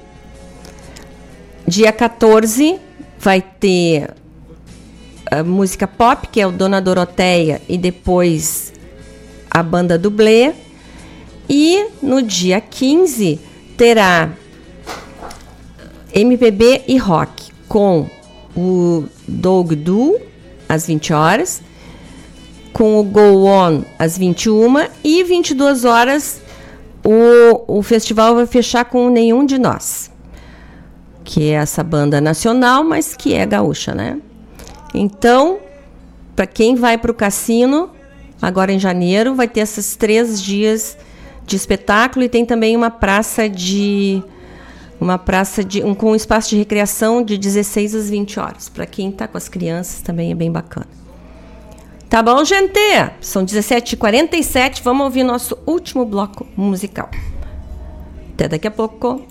[1.68, 2.80] Dia 14
[3.20, 4.14] vai ter
[5.32, 8.72] a música pop, que é o Dona Doroteia, e depois
[9.50, 10.54] a banda dublê.
[11.50, 13.40] E no dia 15
[13.76, 14.30] terá
[16.14, 18.08] MPB e rock com
[18.56, 20.20] o Dog Do
[20.68, 21.62] às 20 horas,
[22.74, 26.42] com o Go On às 21 e 22 horas
[27.04, 30.12] o, o festival vai fechar com Nenhum de Nós,
[31.24, 34.20] que é essa banda nacional, mas que é gaúcha, né?
[34.94, 35.60] Então,
[36.36, 37.90] para quem vai para o cassino,
[38.42, 40.98] agora em janeiro, vai ter esses três dias
[41.46, 44.22] de espetáculo e tem também uma praça de
[45.02, 48.70] uma praça de um, com um espaço de recreação de 16 às 20 horas.
[48.70, 50.88] Para quem está com as crianças também é bem bacana.
[52.08, 52.80] Tá bom, gente?
[53.20, 54.82] São 17h47.
[54.84, 57.10] Vamos ouvir nosso último bloco musical.
[58.36, 59.26] Até daqui a pouco.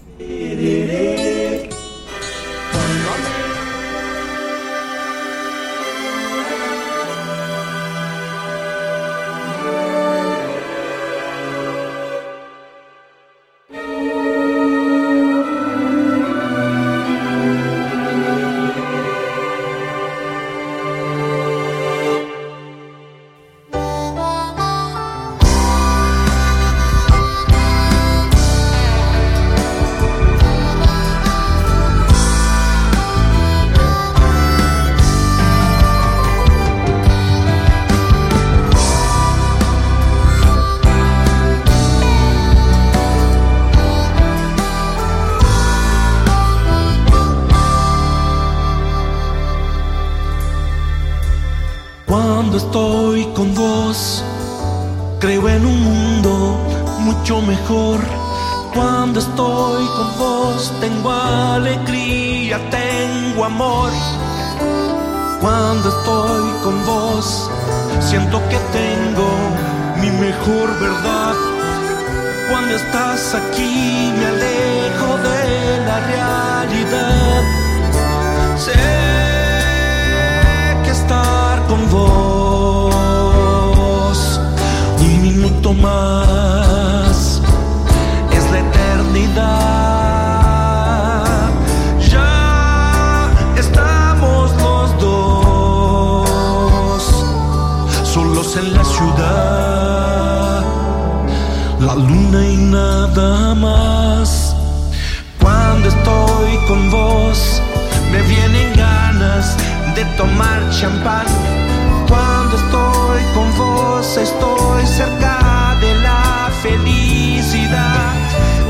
[114.16, 118.14] Estoy cerca de la felicidad.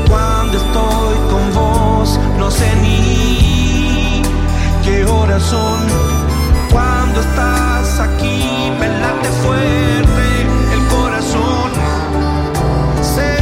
[0.07, 4.21] Cuando estoy con vos, no sé ni
[4.83, 5.79] qué horas son.
[6.71, 8.87] Cuando estás aquí, me
[9.43, 10.25] fuerte
[10.73, 11.71] el corazón.
[13.01, 13.37] Sé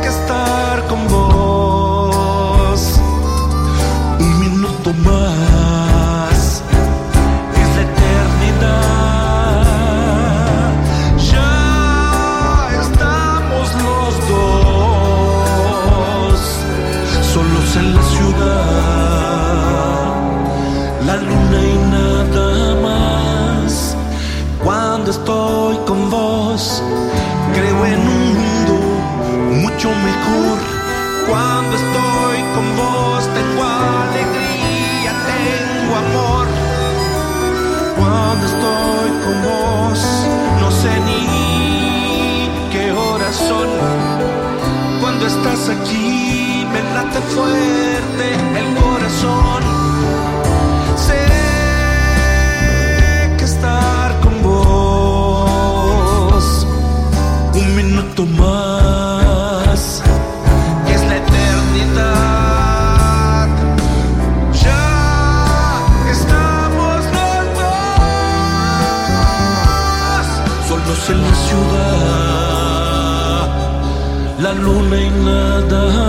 [0.00, 3.00] que estar con vos
[4.20, 5.47] un minuto más
[31.28, 36.46] Cuando estoy con vos, tengo alegría, tengo amor.
[37.98, 40.00] Cuando estoy con vos,
[40.60, 43.68] no sé ni qué horas son.
[45.00, 49.77] Cuando estás aquí, me late fuerte el corazón.
[74.48, 76.08] La luna y nada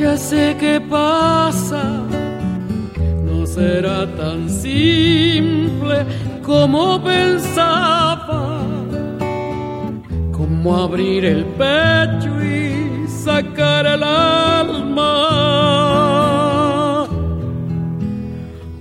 [0.00, 1.82] ya sé qué pasa.
[3.24, 6.06] No será tan simple
[6.42, 8.62] como pensaba.
[10.32, 15.16] Como abrir el pecho y sacar el alma.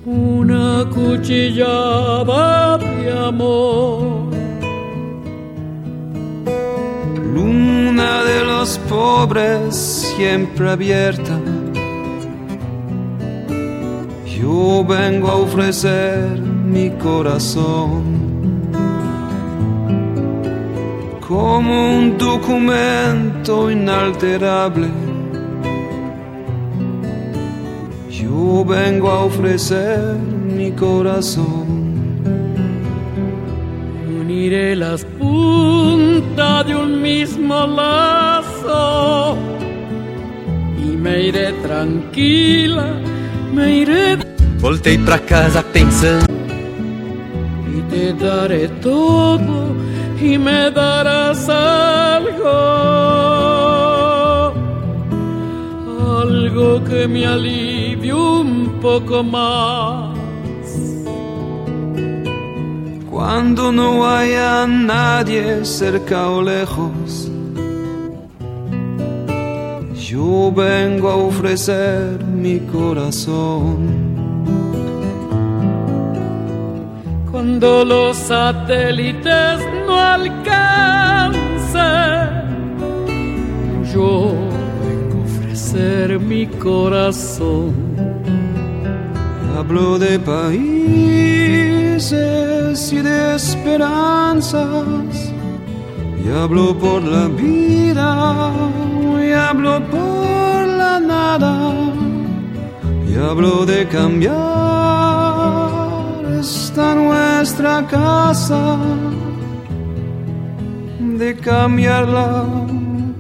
[0.06, 4.30] Una cuchillada de amor.
[7.34, 11.40] Luna de los pobres siempre abierta.
[14.26, 18.04] Yo vengo a ofrecer mi corazón
[21.26, 24.90] como un documento inalterable.
[28.10, 30.18] Yo vengo a ofrecer
[30.58, 31.66] mi corazón.
[34.20, 39.38] Uniré las puntas de un mismo lazo
[40.84, 42.88] y me iré tranquila,
[43.54, 44.18] me iré
[44.60, 46.26] Voltei pra casa pensando.
[47.78, 49.74] y te daré todo
[50.22, 52.50] y me darás algo,
[56.22, 60.18] algo que me alivie un poco más.
[63.10, 67.29] Cuando no haya nadie cerca o lejos,
[70.12, 74.10] yo vengo a ofrecer mi corazón.
[77.32, 80.50] cuando los satélites no alcanzan.
[83.94, 84.34] Yo
[84.84, 87.74] vengo a ofrecer mi corazón.
[89.58, 90.44] Hablo de países
[92.92, 95.32] y de esperanzas.
[96.24, 98.52] Y hablo por la vida,
[99.30, 101.74] y hablo por la nada.
[103.08, 104.34] Y hablo de cambiar
[106.40, 108.78] esta nuestra casa,
[111.22, 112.46] de cambiarla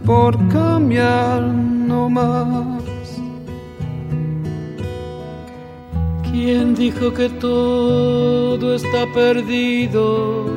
[0.05, 2.83] por cambiar no más.
[6.31, 10.47] ¿Quién dijo que todo está perdido?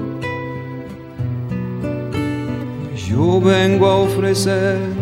[3.09, 5.02] Yo vengo a ofrecer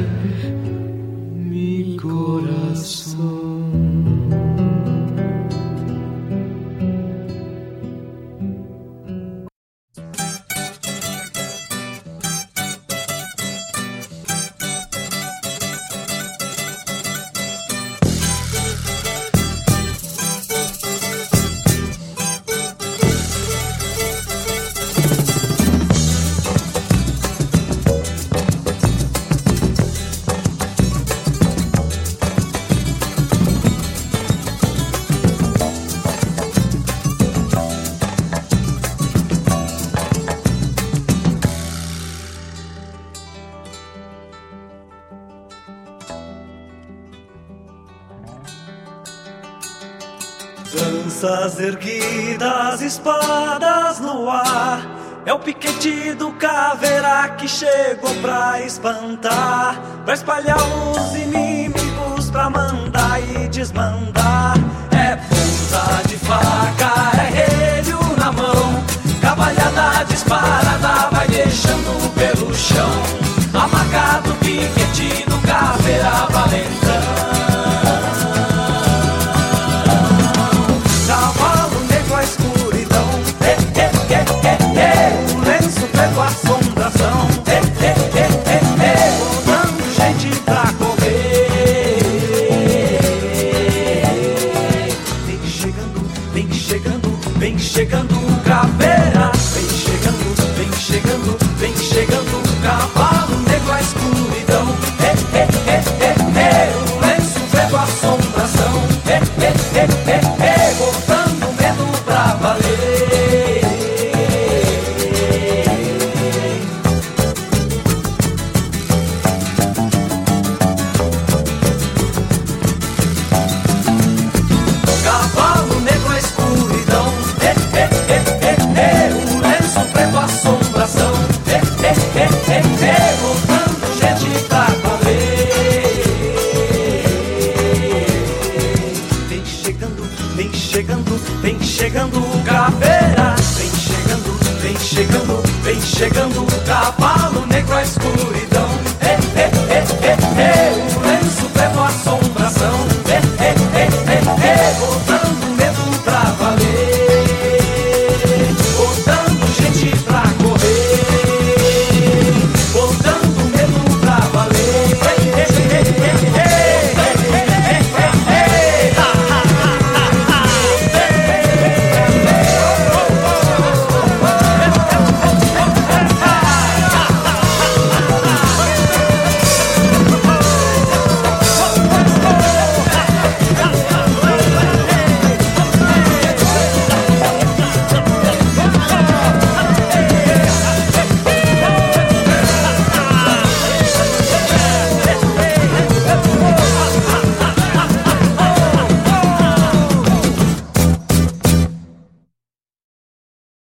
[55.41, 64.55] piquete do caveira que chegou pra espantar, pra espalhar os inimigos, pra mandar e desmandar.
[64.91, 68.83] É ponta de faca, é relho na mão,
[69.21, 72.91] cavalhada disparada vai deixando pelo chão.
[73.51, 74.41] Do caveira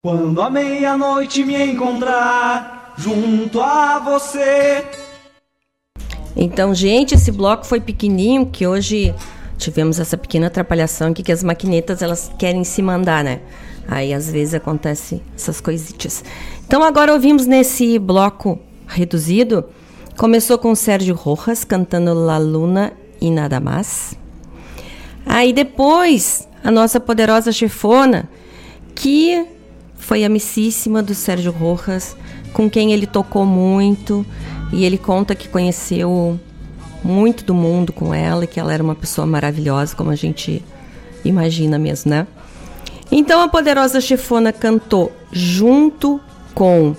[0.01, 4.85] Quando a meia-noite me encontrar junto a você.
[6.35, 9.13] Então, gente, esse bloco foi pequenininho, que hoje
[9.57, 13.41] tivemos essa pequena atrapalhação aqui, que as maquinetas, elas querem se mandar, né?
[13.87, 16.23] Aí, às vezes, acontece essas coisitas.
[16.65, 18.57] Então, agora ouvimos nesse bloco
[18.87, 19.65] reduzido
[20.19, 24.17] Começou com Sérgio Rojas cantando La Luna e Nada Mais.
[25.25, 28.29] Aí depois, a nossa poderosa chefona,
[28.93, 29.58] que
[29.99, 32.17] foi amicíssima do Sérgio Rojas,
[32.51, 34.25] com quem ele tocou muito,
[34.73, 36.39] e ele conta que conheceu
[37.03, 40.63] muito do mundo com ela e que ela era uma pessoa maravilhosa, como a gente
[41.23, 42.25] imagina mesmo, né?
[43.11, 46.19] Então a poderosa chefona cantou junto
[46.53, 46.95] com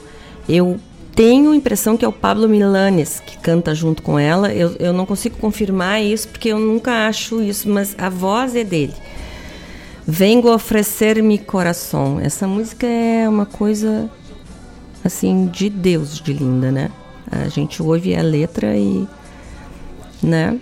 [0.48, 0.78] eu
[1.14, 4.52] tenho a impressão que é o Pablo Milanes que canta junto com ela.
[4.52, 8.64] Eu, eu não consigo confirmar isso porque eu nunca acho isso, mas a voz é
[8.64, 8.94] dele.
[10.12, 12.18] Vengo oferecer-me coração.
[12.20, 14.10] Essa música é uma coisa
[15.04, 16.90] assim de Deus de linda, né?
[17.30, 19.06] A gente ouve a letra e
[20.20, 20.58] né?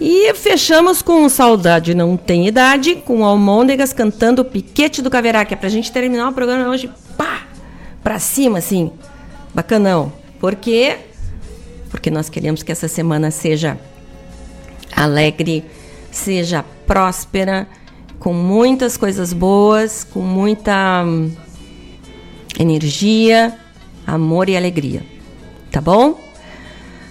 [0.00, 5.52] E fechamos com Saudade Não Tem Idade, com Almôndegas cantando o Piquete do Caverá, que
[5.52, 7.42] é pra gente terminar o programa hoje, pá,
[8.02, 8.90] pra cima, assim,
[9.54, 10.10] bacanão.
[10.40, 10.96] Por quê?
[11.90, 13.78] Porque nós queremos que essa semana seja
[14.96, 15.62] alegre,
[16.10, 17.68] seja próspera,
[18.22, 21.32] com muitas coisas boas, com muita hum,
[22.56, 23.52] energia,
[24.06, 25.02] amor e alegria.
[25.72, 26.20] Tá bom?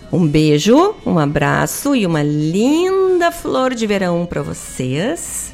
[0.10, 5.54] Um beijo, um abraço e uma linda flor de verão para vocês.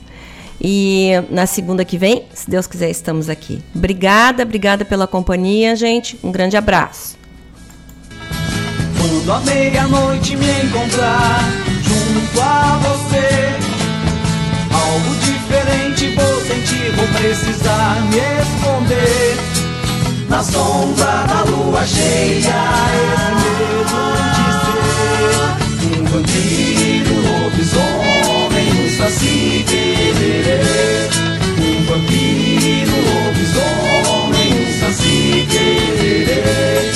[0.61, 3.59] E na segunda que vem, se Deus quiser, estamos aqui.
[3.73, 6.19] Obrigada, obrigada pela companhia, gente.
[6.23, 7.17] Um grande abraço.
[8.95, 11.39] Quando à meia-noite me encontrar
[11.81, 13.66] junto a você,
[14.97, 19.37] algo diferente vou sentir, vou precisar me esconder.
[20.29, 22.55] Na sombra da lua cheia,
[23.13, 24.26] esse